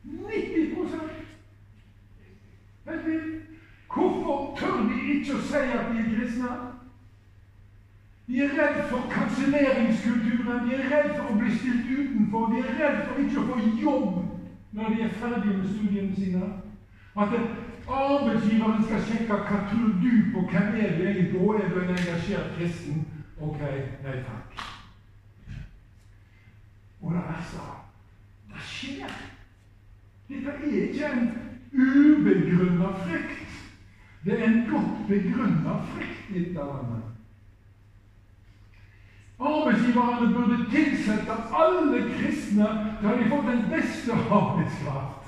90 0.04 0.74
Hvorfor 3.94 4.56
tør 4.58 4.82
de 4.88 4.98
ikke 5.14 5.38
å 5.38 5.44
si 5.46 5.62
at 5.62 5.92
de 5.92 6.02
er 6.02 6.10
kristne? 6.16 6.50
De 8.26 8.42
er 8.42 8.58
redd 8.58 8.82
for 8.90 9.06
kanselleringskulturen, 9.14 10.66
de 10.66 10.74
er 10.74 10.90
redd 10.90 11.14
for 11.20 11.30
å 11.30 11.38
bli 11.38 11.54
stilt 11.54 11.86
utenfor, 11.86 12.50
de 12.50 12.66
er 12.66 12.74
redd 12.82 13.04
for 13.06 13.22
ikke 13.22 13.44
å 13.44 13.48
få 13.52 13.62
jobb 13.78 14.18
når 14.74 14.90
de 14.90 15.06
er 15.06 15.18
ferdige 15.22 15.56
med 15.56 15.70
studiene 15.70 16.18
sine. 16.18 16.50
At 17.14 17.30
det, 17.30 17.46
Arbeidsgiveren 17.88 18.84
skal 18.84 19.04
sjekke 19.08 19.36
hva 19.48 19.60
tror 19.70 19.92
du 20.02 20.10
på 20.32 20.42
hvem 20.50 20.74
er 20.76 20.96
du 20.96 21.04
egentlig 21.06 21.40
og 21.40 21.54
er 21.56 21.68
du 21.72 21.80
en 21.80 21.94
engasjert 21.94 22.50
kristen. 22.58 23.06
Ok, 23.40 23.60
nei 24.04 24.16
takk. 24.26 24.64
Og 27.00 27.14
det 27.14 27.22
verste 27.28 27.66
det 28.52 28.64
skjer. 28.68 29.14
Dette 30.28 30.50
er 30.50 30.80
ikke 30.88 31.12
en 31.12 31.28
ubegrunna 31.72 32.90
frykt. 33.04 33.54
Det 34.24 34.34
er 34.40 34.44
en 34.48 34.66
godt 34.70 35.06
begrunna 35.08 35.78
frykt 35.92 36.34
i 36.34 36.44
dette 36.44 36.66
landet. 36.72 37.04
Arbeidsgiverne 39.38 40.34
burde 40.34 40.58
tilsette 40.70 41.32
alle 41.54 42.02
kristne 42.10 42.68
til 43.00 43.08
de 43.08 43.22
har 43.22 43.28
fått 43.30 43.50
den 43.52 43.64
beste 43.70 44.12
arbeidskraft. 44.12 45.27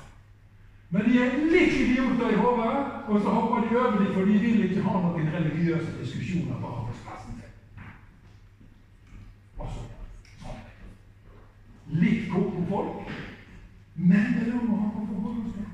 Men 0.91 1.05
de 1.07 1.19
er 1.23 1.37
litt 1.47 1.75
idioter 1.79 2.33
i 2.33 2.39
hodet, 2.39 2.71
og 3.07 3.21
så 3.23 3.31
hopper 3.31 3.63
de 3.63 3.75
over 3.77 3.93
dem, 3.95 4.09
for 4.13 4.27
de 4.27 4.39
vil 4.41 4.63
ikke 4.65 4.81
ha 4.83 4.97
noen 4.99 5.29
religiøse 5.35 5.93
diskusjoner 6.01 6.57
på 6.59 6.71
arbeidsplassen 6.71 7.37
sin. 7.37 7.85
Altså, 9.55 9.85
sånn. 10.41 10.57
Litt 12.01 12.27
koko 12.33 12.65
folk, 12.67 13.13
men 13.95 14.35
det 14.35 14.43
er 14.49 14.51
noe 14.51 14.75
å 14.75 14.81
ha 14.81 14.89
på 14.97 15.05
forholdet 15.13 15.55
til. 15.55 15.71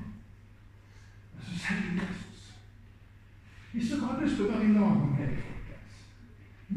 Men 1.34 1.48
så 1.48 1.58
sier 1.64 1.90
Jesus 1.98 2.46
Hvis 3.72 3.90
dere 3.90 4.06
har 4.06 4.22
lyst 4.22 4.38
til 4.38 4.46
å 4.46 4.52
være 4.52 4.70
i 4.70 4.72
lag 4.76 4.96
med 5.02 5.18
meg, 5.18 5.36
folkens 5.48 5.98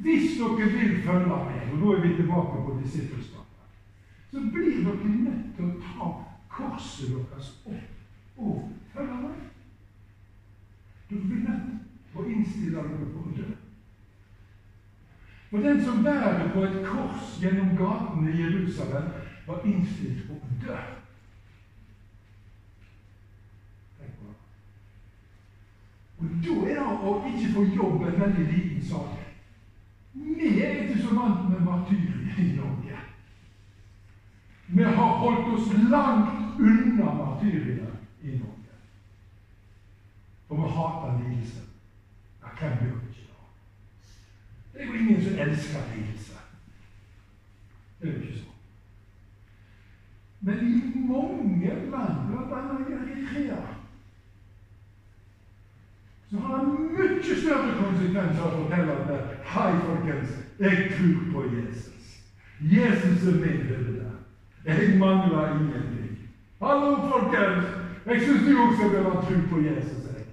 Hvis 0.02 0.36
dere 0.42 0.74
vil 0.74 1.00
følge 1.06 1.40
meg, 1.46 1.64
og 1.70 1.78
nå 1.78 1.94
er 1.94 2.04
vi 2.08 2.18
tilbake 2.18 2.66
på 2.66 2.78
disippelskapet, 2.82 3.80
så 4.34 4.50
blir 4.50 4.82
dere 4.82 5.16
nødt 5.30 5.50
til 5.56 5.70
å 5.70 5.80
ta 5.86 6.14
korset 6.58 7.18
deres 7.20 7.56
opp 7.70 7.91
og 8.42 8.70
følge 8.94 9.18
meg. 9.24 9.42
Du 11.10 11.16
blir 11.28 11.44
nødt 11.46 12.16
å 12.16 12.24
innstille 12.28 12.82
deg 12.88 13.12
på 13.14 13.26
å 13.26 13.36
dø. 13.36 13.50
For 15.52 15.64
den 15.68 15.82
som 15.84 16.04
bærer 16.04 16.54
på 16.54 16.64
et 16.64 16.78
kors 16.88 17.36
gjennom 17.44 17.74
gatene 17.76 18.32
i 18.32 18.40
Jerusalem, 18.40 19.10
var 19.48 19.66
innstilt 19.68 20.24
på 20.28 20.38
å 20.40 20.58
dø. 20.64 20.78
Og 26.22 26.34
da 26.46 26.56
er 26.70 26.78
det 26.78 27.08
å 27.10 27.16
ikke 27.26 27.50
få 27.56 27.64
jobb 27.74 28.04
en 28.06 28.20
veldig 28.22 28.44
liten 28.46 28.84
sak. 28.86 29.16
Vi 30.14 30.52
er 30.62 30.84
ikke 30.84 31.00
så 31.02 31.16
vant 31.18 31.48
med 31.50 31.64
martyrer 31.66 32.38
i 32.38 32.52
Norge. 32.54 33.00
Vi 34.72 34.84
har 34.86 35.18
holdt 35.20 35.50
oss 35.56 35.72
langt 35.74 36.60
unna 36.62 37.10
martyrene 37.18 37.91
i 38.24 38.28
Norge. 38.28 38.76
For 40.48 40.56
vi 40.56 40.62
hater 40.62 41.20
lidelse. 41.20 41.62
Ja, 42.42 42.48
hvem 42.60 42.78
gjør 42.82 42.96
ikke 43.10 43.28
det? 43.28 43.38
Det 44.74 44.82
er 44.82 44.86
jo 44.86 44.94
ingen 44.94 45.24
som 45.24 45.40
elsker 45.40 45.80
lidelse. 45.96 46.34
Det 48.02 48.10
er 48.10 48.14
jo 48.14 48.22
ikke 48.22 48.40
sånn. 48.40 48.48
Men 50.42 50.64
i 50.68 50.74
mange 51.08 51.76
land, 51.92 52.22
bl.a. 52.28 52.62
i 52.82 52.94
Eritrea, 52.98 53.60
så 56.30 56.40
har 56.40 56.58
det 56.58 56.68
mye 56.68 57.36
større 57.36 57.76
konsekvenser 57.78 58.46
å 58.48 58.52
fortelle 58.56 58.96
at 58.96 59.46
Hei, 59.52 59.72
folkens, 59.84 60.36
jeg 60.60 60.88
tror 60.96 61.26
på 61.34 61.44
Jesus. 61.52 62.18
Jesus 62.62 63.28
er 63.28 63.40
min 63.42 63.66
hyrde. 63.68 64.12
Jeg 64.66 64.98
mangler 65.00 65.58
ingenting. 65.58 66.30
Hallo, 66.62 66.96
folkens! 67.10 67.81
Jeg 68.06 68.22
syns 68.22 68.48
du 68.48 68.58
også 68.58 68.90
bør 68.92 69.10
ha 69.10 69.22
tro 69.22 69.36
på 69.50 69.62
Jesus. 69.62 70.06
Jeg. 70.08 70.26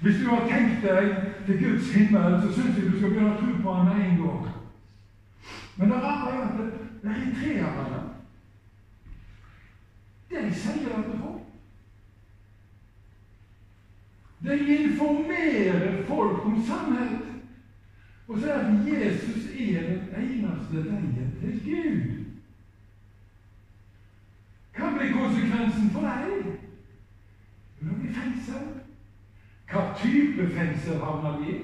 Hvis 0.00 0.16
du 0.20 0.28
har 0.30 0.48
tenkt 0.48 0.82
deg 0.82 1.06
til 1.46 1.64
Guds 1.64 1.92
himmel, 1.94 2.40
så 2.42 2.52
syns 2.52 2.78
jeg 2.78 2.92
du 2.92 2.98
skal 2.98 3.10
begynne 3.10 3.34
å 3.34 3.40
tro 3.40 3.52
på 3.62 3.74
ham 3.74 3.86
med 3.86 4.06
en 4.06 4.18
gang. 4.22 4.48
Men 5.76 5.90
det 5.90 6.02
rare 6.02 6.34
er 6.34 6.42
at 6.42 6.58
eritreerne 7.04 8.02
de 10.34 10.54
sier 10.54 10.98
at 10.98 11.04
folk 11.20 11.40
De 14.44 14.84
informerer 14.84 16.02
folk 16.06 16.44
om 16.44 16.64
sannhet 16.66 17.20
og 18.28 18.38
sier 18.40 18.54
at 18.54 18.88
Jesus 18.88 19.46
er 19.52 19.86
den 19.88 20.02
eneste 20.16 20.84
veien 20.84 21.32
til 21.40 21.60
Gud. 21.64 22.24
Hva 24.76 24.90
blir 24.96 25.12
konsekvensen 25.12 25.90
for 25.94 26.08
deg? 26.08 26.43
Fengsel. 28.24 28.66
Hva 29.68 29.82
type 29.98 30.46
fengsel 30.54 31.00
havner 31.00 31.38
de 31.40 31.50
i? 31.52 31.56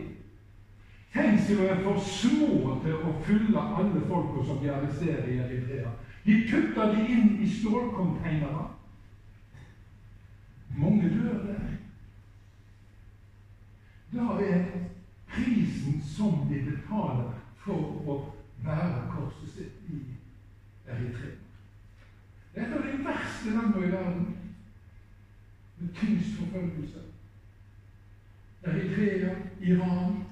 Fengselet 1.11 1.71
er 1.71 1.81
for 1.85 1.99
små 2.05 2.77
til 2.85 3.01
å 3.09 3.15
fylle 3.25 3.63
alle 3.79 4.03
folka 4.09 4.45
som 4.47 4.61
de 4.63 4.71
arresterer 4.71 5.27
i 5.27 5.39
Eritrea. 5.43 5.91
De 6.25 6.37
putter 6.51 6.93
de 6.95 7.07
inn 7.15 7.33
i 7.41 7.49
stålcontainere. 7.49 8.67
Mange 10.77 11.09
dør 11.11 11.41
der. 11.49 11.73
Da 14.13 14.37
er 14.45 14.69
prisen 15.31 16.01
som 16.05 16.45
de 16.51 16.61
betaler 16.67 17.33
for 17.65 18.05
å 18.07 18.19
bære 18.65 19.09
korset 19.15 19.57
sitt 19.57 19.91
i 19.91 20.03
Eritrea. 20.87 21.39
Det 22.53 22.63
er 22.63 22.69
et 22.69 22.77
av 22.77 22.87
de 22.87 23.05
verste 23.07 23.55
landene 23.55 23.87
i 23.87 23.93
verden 23.93 24.30
med 25.81 25.95
tyngst 25.95 26.39
forfølgelse. 26.39 26.99
Eritrea, 28.63 29.35
Iran 29.61 30.25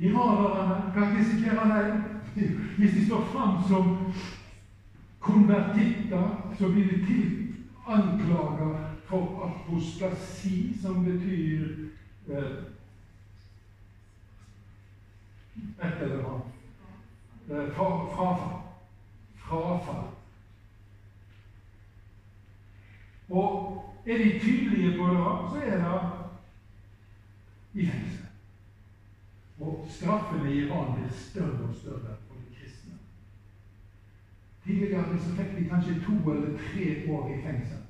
Iranerne 0.00 0.92
kan 0.92 1.18
risikere 1.18 1.78
det 1.78 2.48
hvis 2.76 2.90
de 2.94 3.06
står 3.06 3.24
fram 3.24 3.68
som 3.68 4.12
konvertitter, 5.18 6.54
så 6.58 6.68
blir 6.68 6.84
de 6.84 7.06
til 7.06 7.54
anklager 7.86 8.94
for 9.04 9.44
apostasi, 9.44 10.82
som 10.82 11.04
betyr 11.04 11.68
eh, 12.28 12.64
et 15.56 16.02
eller 16.02 16.24
annet. 16.24 16.42
Eh, 17.50 17.74
frafall. 17.74 18.62
Frafall. 19.36 20.19
Og 23.30 23.84
er 24.06 24.18
de 24.18 24.38
tydelige 24.38 24.98
på 24.98 25.06
det, 25.06 25.16
så 25.50 25.60
er 25.64 25.76
det 25.76 26.10
i 27.74 27.86
fengsel. 27.86 28.26
Og 29.60 29.86
straffene 29.90 30.52
i 30.52 30.58
Iran 30.58 30.94
blir 30.94 31.12
større 31.12 31.68
og 31.68 31.74
større 31.74 32.16
for 32.28 32.34
de 32.34 32.54
kristne. 32.56 32.92
Tidligere 34.64 35.18
så 35.20 35.34
fikk 35.36 35.52
de 35.58 35.68
kanskje 35.68 36.00
to 36.06 36.32
eller 36.32 36.58
tre 36.58 36.86
år 37.12 37.28
i 37.34 37.42
fengsel. 37.42 37.84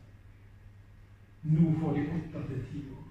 Nå 1.43 1.73
får 1.81 1.93
de 1.93 2.07
åtte 2.17 2.49
til 2.49 2.65
ti 2.73 2.85
år. 2.91 3.07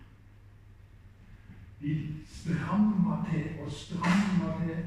De 1.81 1.95
strammer 2.27 3.25
til 3.31 3.63
og 3.65 3.71
strammer 3.71 4.61
til. 4.65 4.85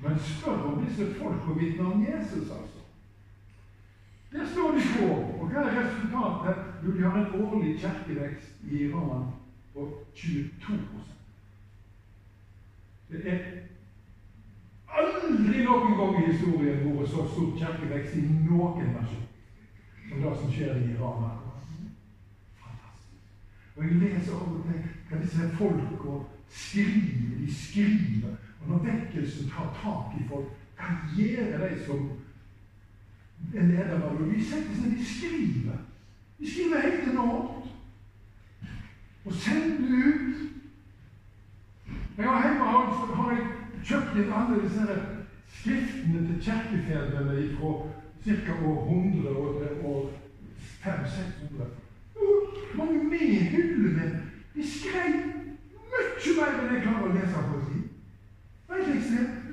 Men 0.00 0.18
spør 0.18 0.62
om 0.62 0.84
disse 0.84 1.14
folka 1.14 1.58
vitner 1.58 1.92
om 1.92 2.06
Jesus, 2.06 2.50
altså. 2.50 2.73
Der 4.34 4.46
står 4.46 4.70
de 4.70 4.80
på. 4.98 5.14
Og 5.40 5.46
hva 5.48 5.60
er 5.62 5.76
resultatet? 5.80 6.64
Jo, 6.84 6.96
de 6.96 7.02
har 7.02 7.18
en 7.18 7.44
årlig 7.44 7.80
kirkevekst 7.80 8.64
i 8.70 8.78
Iran 8.84 9.26
på 9.72 10.04
22 10.14 10.78
Det 13.10 13.20
er 13.26 13.38
aldri 14.88 15.62
noen 15.64 15.94
gang 16.00 16.18
i 16.18 16.32
historien 16.32 16.82
vært 16.96 17.12
så 17.12 17.28
stor 17.30 17.52
kirkevekst 17.60 18.16
i 18.18 18.24
noen 18.48 18.90
nasjon 18.96 19.30
som 20.08 20.22
det 20.22 20.34
som 20.40 20.52
skjer 20.52 20.82
i 20.82 20.90
Iran. 20.96 21.30
Fantastisk. 22.64 23.22
Og 23.76 23.84
Jeg 23.84 24.00
leser 24.02 24.34
av 24.34 24.50
og 24.50 24.66
til 24.66 24.82
hva 25.08 25.22
disse 25.22 25.48
folka 25.60 26.18
skriver. 26.50 27.38
De 27.38 27.54
skriver. 27.54 28.36
Og 28.60 28.68
når 28.68 28.84
vekkelsen 28.90 29.50
tar 29.54 29.70
tak 29.78 30.18
i 30.18 30.28
folk, 30.28 30.50
hva 30.74 30.98
gjør 31.14 31.68
de 31.68 31.84
som 31.86 32.08
en 33.54 33.68
leder 33.68 34.02
av 34.02 34.18
det? 34.18 34.30
De 34.34 34.44
setter 34.44 34.78
seg, 34.78 34.96
de 34.96 35.04
skriver. 35.04 35.78
De 36.38 36.50
skriver 36.50 36.80
helt 36.80 37.08
enormt. 37.12 37.70
Og 39.24 39.32
sender 39.32 40.08
ut. 40.08 40.40
Jeg 42.16 42.26
har 42.28 42.42
hjemme 42.42 42.64
har 42.64 43.32
jeg 43.32 43.46
kjøpt 43.84 44.16
litt 44.16 44.32
andre 44.32 44.60
disse 44.62 44.98
skriftene 45.54 46.26
til 46.26 46.42
kirkefedrene 46.44 47.48
fra 47.58 47.72
ca. 48.24 48.54
år 48.66 48.78
100 48.92 49.28
og 49.84 50.12
500-600. 50.84 51.72
Mange 52.74 53.04
med 53.04 53.18
hyllene. 53.50 54.22
De 54.54 54.68
skrev 54.70 55.14
mye 56.24 56.36
mer 56.36 56.60
enn 56.60 56.74
jeg 56.74 56.82
klarer 56.84 57.08
å 57.08 57.14
lese 57.14 57.42
på 57.48 57.60
si. 57.68 57.80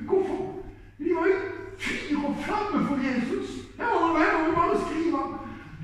Hvorfor? 0.08 0.40
De 0.98 1.16
var 1.16 1.28
jo 1.30 1.40
fyr 1.82 2.24
og 2.28 2.40
flamme 2.46 2.86
for 2.88 3.04
Jesus. 3.06 3.48
Her 3.78 4.38
må 4.38 4.50
vi 4.50 4.56
bare 4.56 4.76
skrive. 4.86 5.22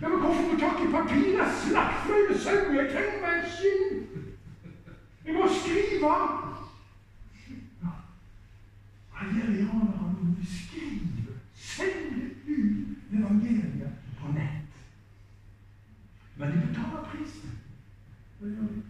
Ja, 0.02 0.08
men 0.10 0.20
hvorfor 0.20 0.42
må 0.42 0.60
tak 0.60 0.78
i 0.84 0.92
papiret? 0.92 1.52
Slaktfløyte, 1.64 2.40
sauer, 2.44 2.86
kremmer, 2.94 3.36
skinn. 3.56 4.08
Jeg 5.26 5.34
må 5.34 5.46
skrive. 5.62 6.12
Ja. 7.84 7.92
Gjør 9.34 9.50
iranerne 9.62 10.18
når 10.24 10.46
skriver? 10.46 11.34
Sender 11.56 12.30
ut 12.48 13.14
evangeliet 13.14 13.92
på 14.20 14.32
nett. 14.32 14.72
Men 16.38 16.52
de 16.52 16.68
betaler 16.68 17.10
prisen. 17.12 17.60
Det. 18.40 18.48
Men 18.48 18.84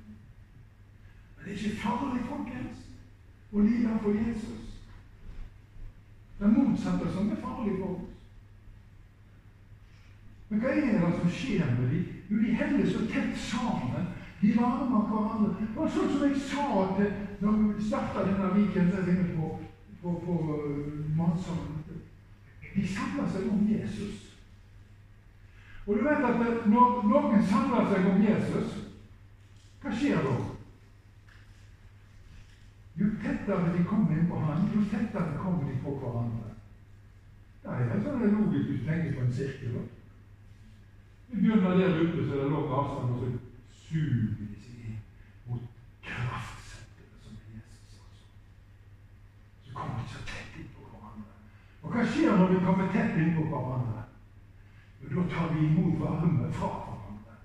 det 1.46 1.54
er 1.54 1.58
ikke 1.58 1.82
farlig, 1.82 2.24
folkens, 2.30 2.78
å 3.54 3.60
lide 3.64 4.00
for 4.02 4.12
Jesus. 4.12 4.64
Det 6.40 6.46
er 6.46 6.52
motsatte 6.58 7.14
som 7.14 7.32
er 7.32 7.40
farlig 7.42 7.80
for 7.80 7.96
oss. 7.96 8.07
Er 10.78 11.00
det 11.06 11.20
som 11.20 11.30
skjer 11.30 11.66
med 11.80 11.90
dem? 11.92 12.06
Jo, 12.30 12.38
de 12.38 12.54
heller 12.60 12.90
så 12.92 13.06
tett 13.08 13.38
sammen. 13.38 14.08
De 14.42 14.54
varmer 14.58 15.08
hverandre. 15.10 15.56
Det 15.60 15.74
var 15.76 15.90
sånn 15.90 16.12
som 16.14 16.26
jeg 16.28 16.42
sa 16.46 16.68
til, 16.98 17.14
når 17.42 17.62
vi 17.62 17.88
starta 17.88 18.26
denne 18.28 18.52
viken 18.54 18.92
der 18.94 19.10
inne 19.14 19.30
på, 19.34 19.50
på, 20.02 20.14
på 20.26 20.36
uh, 20.46 21.16
matsalen. 21.18 21.78
De 22.76 22.88
samler 22.88 23.30
seg 23.34 23.48
om 23.50 23.64
Jesus. 23.66 24.28
Og 25.88 25.98
du 25.98 26.04
vet 26.04 26.26
at 26.30 26.68
når 26.70 27.02
noen 27.10 27.44
samler 27.50 27.90
seg 27.90 28.06
om 28.12 28.22
Jesus, 28.22 28.78
hva 29.82 29.94
skjer 29.96 30.22
da? 30.26 30.36
Jo 32.98 33.08
tettere 33.24 33.74
de 33.74 33.86
kommer 33.88 34.18
inn 34.18 34.30
på 34.30 34.40
han, 34.42 34.70
jo 34.74 34.84
tettere 34.92 35.38
kommer 35.42 35.70
de 35.70 35.78
på 35.82 35.96
hverandre. 36.02 36.54
Det 37.64 37.78
er 37.94 38.04
sånn 38.04 38.26
logisk 38.26 38.70
hvis 38.70 38.82
du 38.84 38.88
tenker 38.88 39.16
på 39.16 39.26
en 39.26 39.34
sirkel. 39.40 39.80
Vi 39.80 39.97
begynner 41.36 41.78
der 41.78 42.02
ute, 42.02 42.28
så 42.28 42.34
er 42.34 42.44
det 42.44 42.52
lang 42.52 42.72
avstand, 42.78 43.10
og 43.14 43.20
så 43.20 43.28
suger 43.72 44.36
de 44.40 44.48
seg 44.64 44.76
inn 44.86 45.00
mot 45.48 45.64
kraftsenteret 46.04 47.20
som 47.24 47.34
er 47.36 47.50
Jesus. 47.56 48.00
Også. 48.04 48.26
Så 49.66 49.74
kommer 49.74 50.00
de 50.02 50.14
så 50.14 50.24
tett 50.32 50.56
inn 50.62 50.70
på 50.76 50.86
hverandre. 50.86 51.36
Og 51.82 51.92
hva 51.92 52.06
skjer 52.08 52.40
når 52.40 52.54
vi 52.54 52.64
kommer 52.66 52.94
tett 52.96 53.20
inn 53.22 53.36
på 53.36 53.50
hverandre? 53.52 54.06
Jo, 55.02 55.12
da 55.18 55.28
tar 55.34 55.54
vi 55.54 55.68
imot 55.68 56.00
varme 56.02 56.52
fra 56.60 56.72
hverandre. 56.78 57.38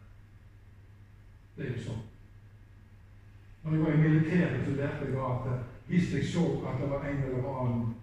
Det 1.57 1.67
er 1.67 1.75
jo 1.77 1.85
sånn. 1.89 2.07
Når 3.63 3.77
jeg 3.77 3.83
var 3.83 3.93
i 3.93 4.03
militæret, 4.07 4.65
så 4.67 4.79
lærte 4.79 5.11
jeg 5.11 5.27
at 5.27 5.69
hvis 5.87 6.15
jeg 6.15 6.25
så 6.25 6.47
at 6.67 6.81
det 6.81 6.89
var 6.91 7.05
en 7.07 7.23
eller 7.23 7.51
annen 7.51 7.95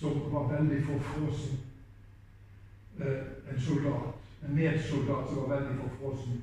som 0.00 0.22
var 0.32 0.46
veldig 0.48 0.78
forfrossen, 0.86 1.58
eh, 3.00 3.52
en 3.52 3.60
soldat, 3.60 4.20
en 4.42 4.54
medsoldat 4.54 5.28
som 5.28 5.36
var 5.36 5.56
veldig 5.56 5.76
forfrossen, 5.80 6.42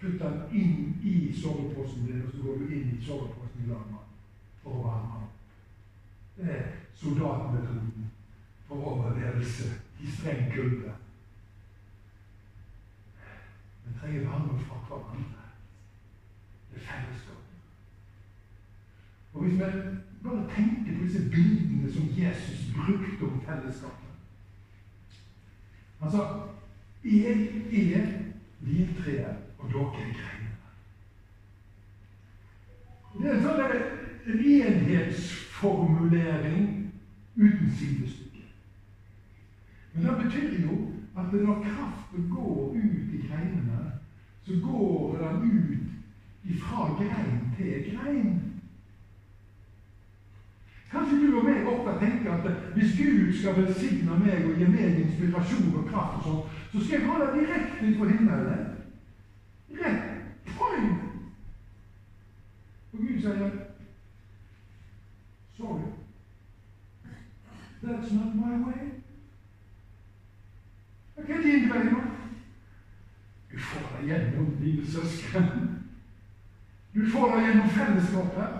putt 0.00 0.22
han 0.22 0.40
inn 0.50 0.96
i 1.02 1.32
soveposen 1.42 2.06
din, 2.06 2.24
og 2.24 2.32
så 2.32 2.42
går 2.42 2.58
du 2.58 2.72
inn 2.74 2.96
i 2.96 3.04
soveposen 3.04 3.64
i 3.64 3.68
lag 3.68 3.84
med 3.90 4.08
for 4.62 4.78
å 4.78 4.82
varme 4.86 5.12
ham. 5.12 5.28
Det 6.36 6.48
er 6.56 6.72
soldatmetoden 6.96 8.10
for 8.66 8.88
overlevelse 8.92 9.68
i 10.00 10.10
streng 10.10 10.48
kulde. 10.54 10.94
Vi 13.84 13.94
trenger 14.00 14.26
varme 14.26 14.58
fra 14.64 14.80
hverandre. 14.88 15.48
Det 16.70 16.80
er 16.80 16.86
fellesskap. 16.88 17.38
Og 19.32 19.42
Hvis 19.42 19.52
vi 19.52 19.58
bare 20.22 20.48
tenker 20.54 20.96
på 20.96 21.04
disse 21.04 21.28
bildene 21.30 21.92
som 21.92 22.08
Jesus 22.16 22.66
brukte 22.74 23.24
om 23.24 23.40
fellesskapet 23.46 24.08
Altså, 26.02 26.48
jeg 27.04 27.94
er 27.94 28.06
vintreet, 28.60 29.36
og 29.58 29.68
dere 29.72 29.86
er 29.86 30.12
greinene. 30.18 30.48
Det 33.18 33.26
er 33.28 33.34
en 33.36 33.44
sånn 33.44 33.60
renhetsformulering 34.26 36.66
uten 37.36 37.70
sidestykke. 37.78 38.42
Men 39.92 40.02
det 40.06 40.14
betyr 40.22 40.52
jo 40.62 40.74
at 41.18 41.28
når 41.32 41.64
kraften 41.66 42.22
går 42.30 42.60
ut 42.76 43.08
i 43.12 43.18
greinene, 43.26 43.82
så 44.46 44.52
går 44.62 45.18
den 45.20 45.36
ut 45.50 45.88
ifra 46.44 46.82
grein 46.98 47.54
til 47.56 47.90
grein. 47.90 48.52
Kanskje 50.92 51.16
du 51.22 51.36
og 51.38 51.44
meg 51.46 51.68
ofte 51.68 51.92
tenker 52.00 52.32
at 52.34 52.44
hvis 52.74 52.96
Gud 52.98 53.38
skal 53.38 53.56
velsigne 53.56 54.18
meg 54.20 54.44
og 54.44 54.58
gi 54.60 54.66
meg 54.68 54.98
inspirasjon 55.00 55.78
og 55.80 55.86
kraft, 55.88 56.16
og 56.20 56.24
sånn, 56.26 56.42
så 56.72 56.84
skal 56.84 57.00
jeg 57.00 57.08
ha 57.08 57.24
det 57.24 57.40
direkte 57.40 57.98
fra 57.98 58.08
himmelen. 58.08 58.66
Rett 59.70 60.02
point! 60.56 61.02
Og 62.92 62.98
Gud 62.98 63.20
sier 63.20 63.50
Sorry. 65.56 65.82
That's 67.82 68.12
not 68.12 68.34
my 68.34 68.64
way. 68.64 68.88
Hva 71.16 71.34
er 71.34 71.42
din 71.42 71.68
vei 71.70 71.82
nå? 71.84 72.00
Du 73.52 73.58
får 73.58 73.88
det 73.96 74.08
gjennom 74.08 74.56
dine 74.60 74.86
søsken. 74.86 75.50
Du 76.94 77.10
får 77.10 77.36
det 77.36 77.44
gjennom 77.46 77.68
fellesskapet. 77.68 78.58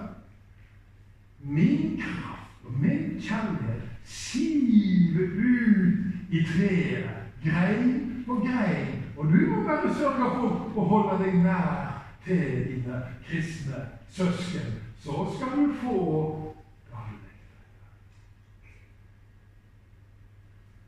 Min 1.41 2.01
kraft 2.01 2.65
og 2.65 2.73
min 2.73 3.21
kjærlighet 3.21 3.83
siver 4.05 5.27
ut 5.39 5.99
i 6.31 6.45
treet, 6.45 7.22
grein 7.45 8.25
for 8.27 8.41
grein. 8.41 9.03
Og 9.17 9.25
du 9.25 9.39
må 9.51 9.63
bare 9.69 9.95
sørge 9.95 10.31
for 10.37 10.81
å 10.81 10.87
holde 10.95 11.19
deg 11.25 11.43
nær 11.45 11.99
til 12.25 12.47
dine 12.71 13.03
kristne 13.27 13.87
søsken. 14.11 14.79
Så 15.03 15.27
skal 15.37 15.59
du 15.59 15.75
få 15.83 15.99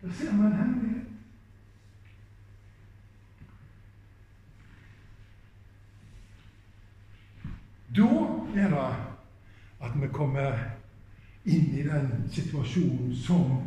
Der 0.04 0.12
ser 0.12 0.32
vi 0.32 0.46
en 0.46 0.52
hemmelighet. 0.52 1.06
Da 7.96 8.02
er 8.60 8.68
det 8.68 8.96
at 9.80 10.02
vi 10.02 10.08
kommer 10.12 10.58
inn 11.44 11.70
i 11.78 11.82
den 11.86 12.28
situasjonen 12.30 13.14
som 13.16 13.62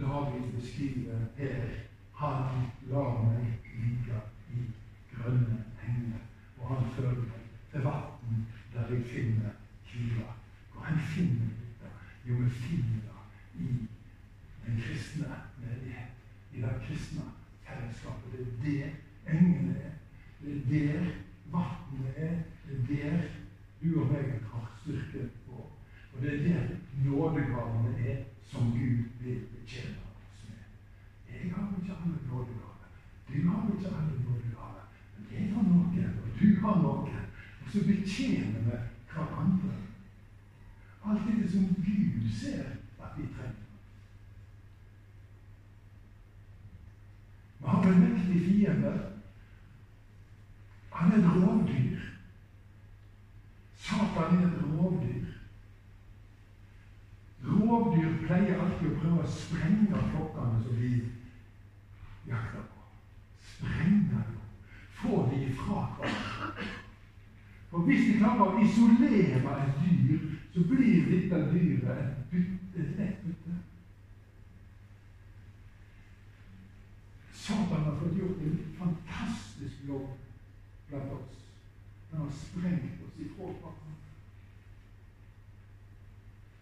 David 0.00 0.52
beskriver 0.52 1.26
her. 1.36 1.93
Han 2.14 2.66
lar 2.90 3.22
meg 3.24 3.70
ligge 3.74 4.20
i 4.54 4.66
grønne 5.14 5.64
enger, 5.86 6.22
og 6.58 6.68
han 6.68 6.90
fører 6.96 7.24
meg 7.26 7.48
til 7.72 7.86
vann 7.86 8.46
der 8.74 8.94
jeg 8.94 9.04
finner 9.10 9.50
hvile. 9.90 10.26
Hvor 10.72 10.82
han 10.82 10.98
finner 11.14 11.50
dette? 11.60 11.90
Jo, 12.28 12.34
vi 12.34 12.50
finner 12.50 13.00
det 13.06 13.64
i 13.64 13.66
den 14.66 14.80
kristne 14.80 15.40
menighet, 15.58 16.10
i 16.54 16.60
det 16.60 16.74
kristne 16.86 17.22
fellesskapet. 17.66 18.32
Det 18.62 18.84
er 18.84 18.90
det 19.26 19.34
engene 19.34 19.76
er. 19.78 19.90
Det 20.40 20.90
er 20.90 20.98
der 20.98 21.10
vannet 21.52 22.14
er. 22.16 22.36
Det 22.88 23.06
er 23.06 23.10
der 23.10 23.22
du 23.82 24.00
og 24.00 24.12
meg 24.12 24.40
har 24.52 24.70
styrke 24.82 25.28
på. 25.46 25.66
Og 26.14 26.22
det 26.22 26.34
er 26.34 26.42
der 26.48 26.76
nådegavene 27.04 28.08
er 28.08 28.22
som 28.50 28.70
Gud 28.72 29.04
vil 29.20 29.40
betjene 29.52 29.96
oss 30.14 30.44
med. 30.48 30.62
Jeg 31.28 31.52
har 31.52 31.68
ikke 31.80 31.96
alle 32.02 32.18
nådegaver. 32.30 32.88
Du 33.28 33.48
har 33.48 33.70
ikke 33.72 33.88
alle 33.96 34.16
nådegaver. 34.26 34.84
Men 35.18 35.26
jeg 35.32 35.54
har 35.54 35.62
noe, 35.62 36.06
og 36.22 36.40
du 36.40 36.60
har 36.60 36.82
noe. 36.82 37.24
Og 37.63 37.63
så 37.74 37.80
betjener 37.80 38.60
vi 38.60 38.76
hverandre. 39.12 39.74
Alt 41.04 41.20
det 41.26 41.50
som 41.52 41.66
Gud 41.66 42.30
ser 42.40 42.64
at 43.02 43.10
vi 43.16 43.22
trenger. 43.22 43.64
Vi 47.58 47.66
har 47.66 47.84
en 47.84 48.00
mektig 48.00 48.44
fiende. 48.46 49.10
Han 50.92 51.12
er 51.12 51.16
et 51.16 51.42
rovdyr. 51.42 51.98
Satan 53.76 54.38
er 54.38 54.46
et 54.46 54.62
rovdyr. 54.62 55.26
Rovdyr 57.44 58.14
pleier 58.26 58.62
alltid 58.62 58.92
å 58.92 59.00
prøve 59.02 59.26
å 59.26 59.34
sprenge 59.40 60.06
flokkene 60.12 60.62
som 60.62 60.78
de 60.78 60.94
jakter 62.30 62.70
på. 62.70 62.86
Sprenge 63.50 64.14
dem. 64.14 64.40
Få 65.02 65.26
de 65.32 65.42
ifra 65.50 65.88
hverandre. 65.98 66.80
For 67.84 67.90
hvis 67.92 68.06
de 68.08 68.12
klarer 68.16 68.46
å 68.48 68.60
isolere 68.64 69.50
et 69.60 69.72
dyr, 69.76 70.20
så 70.54 70.62
blir 70.64 71.02
dette 71.04 71.40
dyret 71.50 71.98
et 72.00 72.30
bytte, 72.30 72.84
et 73.04 73.18
bytte. 73.20 73.56
Satan 77.42 77.82
har 77.84 77.98
fått 77.98 78.16
gjort 78.16 78.40
en 78.40 78.54
fantastisk 78.78 79.82
jobb 79.84 80.14
blant 80.88 81.12
oss. 81.18 81.42
Han 82.14 82.22
har 82.22 82.30
sprengt 82.38 83.02
oss 83.04 83.20
ifra 83.20 83.50
hverandre. 83.50 84.14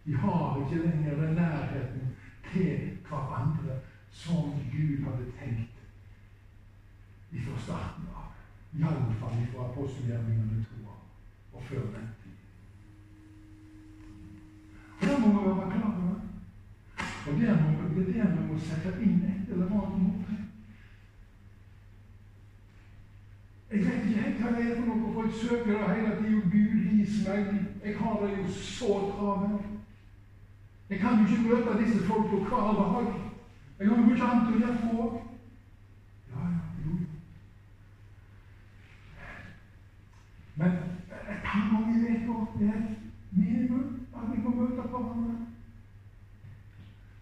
Vi 0.02 0.16
har 0.24 0.58
ikke 0.64 0.82
lenger 0.82 1.22
den 1.22 1.38
nærheten 1.38 2.10
til 2.50 2.98
hverandre 3.06 3.78
som 4.24 4.50
Gud 4.74 5.06
hadde 5.06 5.30
tenkt 5.38 5.86
fra 7.46 7.62
starten 7.68 8.10
av. 8.10 8.26
Iallfall 8.74 9.38
fra 9.54 9.70
apostelgjerningene 9.70 10.66
to 10.66 10.82
av 10.90 11.11
og 11.52 11.62
tid. 11.68 11.78
Og 15.00 15.06
Det 15.08 15.20
må 15.20 15.28
vi 15.28 15.48
være 15.48 15.70
klar 15.70 15.94
over. 16.02 16.20
Og 17.26 17.40
det 17.40 17.48
er 17.48 17.56
det 17.94 18.38
vi 18.38 18.52
må 18.52 18.58
sette 18.58 18.92
inn 19.02 19.22
et 19.30 19.52
eller 19.52 19.66
annet 19.66 20.02
mot. 20.02 20.32
Jeg 23.72 23.80
vet 23.80 24.04
ikke 24.04 24.22
helt 24.22 24.40
hva 24.40 24.50
det 24.56 24.64
er 24.70 24.80
for 24.80 24.88
noe, 24.88 25.12
folk 25.14 25.34
søker 25.40 25.78
det 25.78 25.94
hele 25.96 26.16
tida. 26.16 26.40
Gud, 26.54 26.72
vis 26.90 27.14
meg. 27.28 27.46
Jeg 27.84 27.98
har 27.98 28.18
det 28.20 28.38
jo 28.38 28.48
så 28.52 28.92
travelt. 29.12 29.68
Jeg 30.90 30.98
kan 31.00 31.18
jo 31.18 31.24
ikke 31.24 31.48
møte 31.48 31.78
disse 31.84 32.06
folka 32.06 32.36
hver 32.36 32.74
dag. 32.78 33.14
Jeg 33.78 33.88
har 33.88 33.96
jo 33.96 34.02
mye 34.02 34.26
annet 34.26 34.50
å 34.50 34.58
gjøre 34.58 34.76
på. 34.82 35.06
Ja, 36.32 36.42
ja, 36.50 36.60
jo. 36.84 36.98
Men 40.60 40.76
et 41.32 41.40
par 41.46 41.64
ganger 41.70 41.96
i 41.96 42.18
uka 42.26 42.66
er 42.66 42.82
minimum 43.30 43.88
at 44.14 44.28
vi 44.34 44.42
får 44.42 44.58
møte 44.60 44.88
hverandre. 44.92 45.38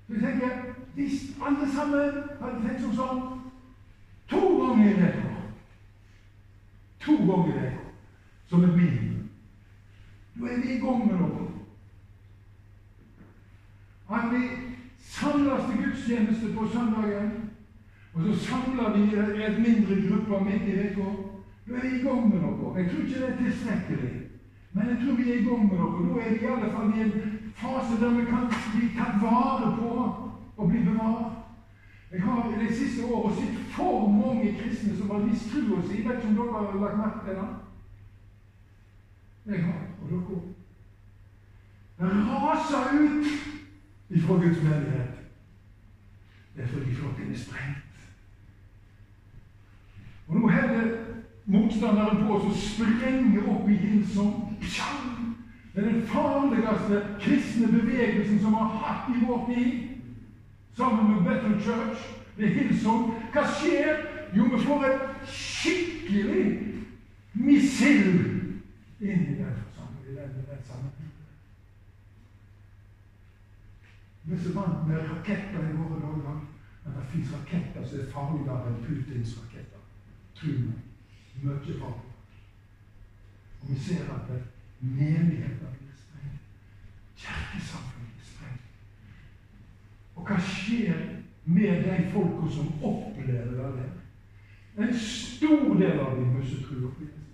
Så 0.09 0.15
jeg 0.27 0.51
hvis 1.01 1.37
alle 1.47 1.73
sammen 1.75 2.13
hadde 2.41 2.61
tenkt 2.63 2.83
som 2.83 2.97
sånn 2.97 3.21
to 4.29 4.41
ganger 4.61 4.91
i 4.91 4.97
uka 5.09 5.37
To 7.01 7.15
ganger 7.17 7.55
i 7.55 7.69
uka. 7.69 7.87
Som 8.51 8.65
et 8.65 8.77
minimum. 8.77 9.31
Da 10.35 10.47
er 10.47 10.61
vi 10.61 10.75
i 10.75 10.81
gang 10.83 11.07
med 11.07 11.17
noe. 11.21 11.47
At 14.11 14.27
vi 14.35 14.43
samles 14.99 15.67
til 15.69 15.83
gudstjeneste 15.85 16.53
på 16.57 16.67
søndagen, 16.73 17.51
og 18.15 18.23
så 18.27 18.37
samler 18.45 18.97
vi 18.97 19.45
et 19.45 19.61
mindre 19.65 20.01
gruppe 20.09 20.45
midt 20.45 20.69
i 20.69 20.79
uka. 20.91 21.11
Da 21.67 21.77
er 21.77 21.89
vi 21.89 21.97
i 21.97 22.03
gang 22.05 22.29
med 22.29 22.43
noe. 22.43 22.75
Jeg 22.77 22.91
tror 22.91 23.05
ikke 23.07 23.21
det 23.21 23.29
er 23.29 23.43
tilstrekkelig, 23.43 24.15
men 24.73 24.89
jeg 24.89 24.99
tror 25.03 25.17
vi 25.17 25.31
er 25.31 25.39
i 25.39 25.45
gang 25.49 25.69
med 25.69 25.79
noe. 25.79 26.09
Da 26.09 26.25
er 26.27 26.35
vi 26.35 26.45
i 26.45 26.55
alle 26.55 26.73
fall 26.75 26.97
i 26.97 27.07
en 27.07 27.39
fase 27.63 28.01
der 28.01 28.19
vi 28.19 28.27
kan 28.33 28.51
bli 28.75 28.91
tatt 28.99 29.23
vare 29.23 29.77
på 29.79 30.20
og 30.61 30.69
bli 30.69 30.83
bevart. 30.85 31.33
Jeg 32.13 32.23
har 32.23 32.51
i 32.51 32.65
de 32.65 32.75
siste 32.75 33.05
årene 33.05 33.37
sett 33.37 33.59
for 33.77 34.09
mange 34.11 34.55
kristne 34.59 34.97
som 34.97 35.11
har 35.11 35.27
vist 35.29 35.51
trua 35.51 35.83
si. 35.83 35.97
Jeg 35.97 36.09
vet 36.09 36.17
ikke 36.17 36.29
om 36.29 36.35
dere 36.37 36.53
har 36.53 36.81
lagt 36.81 36.99
merke 36.99 37.21
til 37.27 37.39
det? 37.39 37.49
Jeg 39.47 39.65
har, 39.65 39.85
og 40.01 40.09
dere 40.09 40.21
òg. 40.37 40.49
Raser 42.01 42.93
ut 43.05 43.27
ifra 44.11 44.35
Guds 44.35 44.63
menighet. 44.63 45.15
Det 46.57 46.65
er 46.65 46.69
fordi 46.69 46.95
flokken 46.95 47.31
er 47.31 47.39
sprengt. 47.39 48.11
Og 50.29 50.37
nå 50.37 50.49
heller 50.49 50.97
motstanderen 51.47 52.27
på 52.27 52.35
oss 52.35 52.45
og 52.45 52.57
sprenger 52.57 53.49
opp 53.49 53.69
i 53.69 53.77
Hillsong. 53.77 54.59
Den 55.75 56.03
farligste 56.03 57.05
kristne 57.21 57.69
bevegelsen 57.73 58.41
som 58.41 58.55
har 58.55 58.77
hatt 58.83 59.15
i 59.15 59.25
vår 59.25 59.47
tid, 59.55 59.90
sammen 60.77 61.15
med 61.15 61.23
Bethel 61.25 61.63
Church. 61.63 62.01
Er 62.39 62.47
Hillsong. 62.47 63.15
Hva 63.33 63.45
skjer? 63.59 64.05
Jo, 64.37 64.45
vi 64.45 64.61
får 64.65 64.85
et 64.87 65.33
skikkelig 65.35 66.45
missil 67.33 68.11
inn 69.01 69.27
i 69.27 69.35
den 69.41 69.57
forsamlingen. 69.59 71.11
Vi 74.23 74.37
er 74.37 74.43
så 74.43 74.53
vant 74.55 74.89
med 74.89 74.99
raketter 75.11 75.69
i 75.71 75.77
våre 75.77 76.01
dager. 76.01 76.41
Men 76.85 76.95
det 76.97 77.09
fins 77.13 77.33
raketter 77.35 77.87
som 77.87 78.01
er 78.01 78.13
farligere 78.15 78.71
enn 78.71 78.83
Putins 78.85 79.37
raketter. 79.41 79.83
Tro 80.39 80.55
meg. 80.65 80.81
Mye 81.43 81.79
farlig. 81.81 82.11
Og 83.61 83.71
vi 83.71 83.79
ser 83.85 84.13
at 84.15 84.35
menigheter 84.81 85.79
blir 85.79 85.97
sprengt. 85.97 86.45
Kirkesamfunn. 87.17 87.90
Og 90.21 90.27
hva 90.29 90.37
skjer 90.45 90.99
med 91.45 91.85
de 91.87 91.95
folka 92.13 92.49
som 92.53 92.67
opplever 92.85 93.71
det? 93.77 93.87
En 94.77 94.99
stor 94.99 95.75
del 95.81 96.01
av 96.01 96.19
dem 96.19 96.35
mister 96.37 96.61
trua 96.67 96.91
på 96.97 97.07
Jesus. 97.07 97.31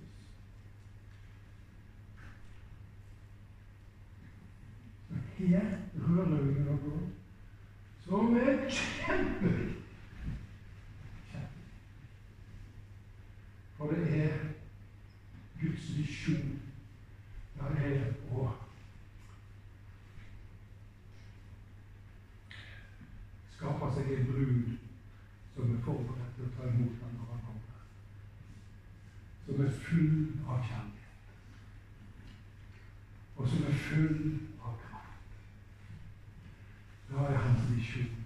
Her 5.38 5.66
rører 6.06 6.44
vi 6.44 6.62
noe 6.68 7.00
som 8.04 8.36
er 8.38 8.62
kjempeviktig. 8.70 9.82
For 13.76 13.90
det 13.90 14.20
er 14.20 14.38
Guds 15.60 15.90
visjon. 15.96 16.54
Det 17.56 17.90
er 17.90 18.06
å 18.30 18.46
skape 23.56 23.88
seg 23.94 24.10
en 24.12 24.26
brud 24.28 24.74
som 25.54 25.70
er 25.72 25.84
forberedt 25.84 26.34
til 26.36 26.46
å 26.46 26.54
ta 26.56 26.68
imot 26.68 27.00
ham 27.02 27.14
når 27.16 27.30
han 27.32 27.44
kommer. 27.46 27.78
Som 29.46 29.62
er 29.64 29.78
full 29.86 30.16
av 30.66 30.82
kjærlighet. 30.82 31.26
Og 33.36 33.48
som 33.48 33.64
er 33.68 33.80
full 33.88 34.40
av 34.62 34.78
kraft. 34.84 35.18
Da 37.10 37.26
er 37.30 37.42
hans 37.44 37.70
visjon 37.70 38.24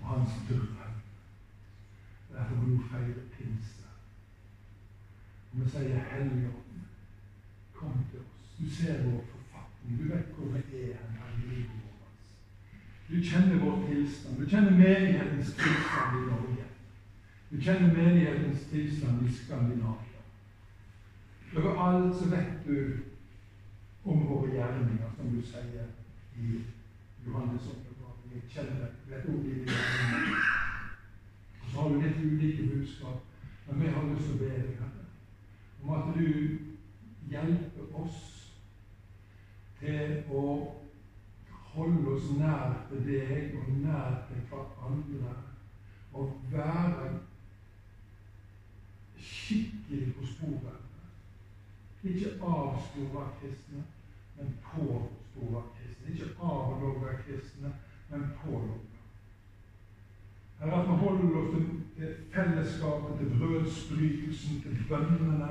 og 0.00 0.06
hans 0.08 0.40
drøm. 0.48 0.74
Derfor 2.34 2.54
må 2.54 2.70
du 2.70 2.82
feire 2.90 3.14
pinse. 3.38 3.88
Og 5.52 5.60
vi 5.60 5.70
sier 5.70 5.98
Helligånd, 6.10 6.86
kom 7.74 8.04
til 8.10 8.20
oss. 8.20 8.54
Du 8.58 8.70
ser 8.70 9.02
vår 9.04 9.20
forfatning. 9.32 9.98
Du 9.98 10.08
vet 10.14 10.32
hvor 10.36 10.46
vi 10.46 10.80
er 10.80 10.96
her 10.96 11.36
i 11.36 11.48
livet 11.48 11.76
vårt. 11.84 12.10
Du 13.10 13.22
kjenner 13.22 13.58
vår 13.64 13.86
tilstand. 13.86 14.40
Du 14.40 14.48
kjenner 14.50 14.70
menighetens 14.70 15.52
tilstand 15.60 16.18
i 16.18 16.26
Norge. 16.30 16.66
Du 17.50 17.60
kjenner 17.60 17.94
menighetens 17.94 18.66
tilstand 18.70 19.28
i 19.28 19.32
Skandinavia. 19.32 20.03
Overalt 21.56 22.16
så 22.16 22.28
vet 22.30 22.64
du 22.66 22.96
om 24.04 24.26
våre 24.26 24.50
gjerninger, 24.50 25.10
som 25.16 25.28
du 25.30 25.42
sier 25.46 25.86
i 26.36 26.62
Johannes 27.26 27.68
åpenbaring. 27.70 28.32
Jeg 28.32 28.42
kjenner 28.50 28.88
vet 29.06 29.28
om 29.28 29.38
dine 29.44 29.62
gjerninger. 29.68 30.40
Og 31.62 31.68
så 31.70 31.80
har 31.80 31.88
du 31.88 32.00
litt 32.02 32.18
ulike 32.24 32.66
budskap, 32.72 33.20
men 33.66 33.80
vi 33.80 33.92
har 33.94 34.08
lyst 34.08 34.26
til 34.26 34.34
å 34.34 34.40
be 34.42 34.50
deg, 34.50 34.72
Herre, 34.80 35.04
om 35.82 35.92
at 35.94 36.10
du 36.16 36.26
hjelper 37.30 37.98
oss 38.02 38.18
til 39.78 40.34
å 40.34 40.44
holde 41.74 42.16
oss 42.16 42.32
nær 42.38 42.80
til 42.90 43.06
deg 43.06 43.54
og 43.60 43.70
nær 43.84 44.24
til 44.28 44.42
hverandre. 44.50 45.36
Og 46.14 46.34
være 46.50 47.12
skikkelig 49.18 50.12
på 50.18 50.26
sporet. 50.34 50.83
Ikke 52.04 52.34
av 52.44 52.80
store 52.90 53.26
kristne, 53.40 53.84
men 54.36 54.56
på 54.70 54.88
store 55.32 55.62
kristne. 55.76 56.12
Ikke 56.12 56.32
av 56.40 56.82
logga 56.82 57.14
kristne, 57.24 57.72
men 58.10 58.26
på 58.42 58.50
logga. 58.50 58.90
Herre, 60.58 60.80
at 60.80 60.88
vi 60.88 60.98
holder 61.00 61.38
oss 61.40 61.50
til 61.96 62.14
fellesskapet, 62.32 63.18
til 63.18 63.38
brødsbrytelsen, 63.38 64.60
til 64.62 64.84
bønnene 64.88 65.50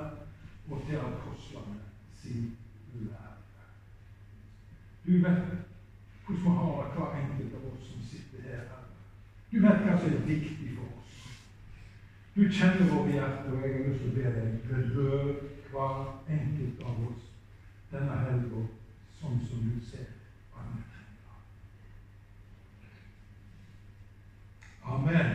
og 0.70 0.86
til 0.88 0.96
apostlene 0.96 1.82
sin 2.22 2.52
lære. 2.94 3.34
Du 5.06 5.12
vet 5.12 5.42
hvordan 6.26 6.44
vi 6.44 6.50
har 6.50 6.84
det, 6.84 6.94
hver 6.94 7.16
enkelt 7.22 7.56
av 7.58 7.70
oss 7.74 7.88
som 7.88 8.04
sitter 8.08 8.42
her. 8.48 8.68
Du 9.52 9.60
vet 9.60 9.82
hva 9.86 9.98
som 10.00 10.14
er 10.14 10.28
viktig 10.28 10.76
for 10.78 10.86
oss. 10.86 10.93
Du 12.36 12.52
kjenner 12.52 12.88
våre 12.90 13.12
hjerte, 13.12 13.52
og 13.54 13.62
jeg 13.62 13.74
har 13.74 13.84
lyst 13.90 14.00
til 14.02 14.10
å 14.10 14.16
be 14.16 14.30
deg 14.34 14.54
berør 14.66 15.28
hver 15.70 16.00
enkelt 16.34 16.80
av 16.82 17.04
oss 17.06 17.28
denne 17.92 18.16
helga 18.24 18.64
sånn 19.20 19.38
som 19.46 19.68
du 19.70 19.78
ser. 19.86 20.10
Amen. 24.84 25.30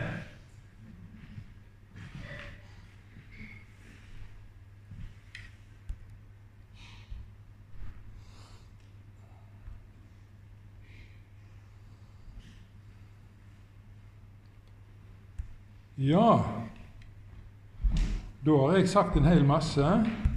Ja, 15.97 16.58
da 18.45 18.55
har 18.55 18.77
jeg 18.77 18.87
sagt 18.89 19.17
en 19.19 19.25
hel 19.27 19.41
masse. 19.43 19.83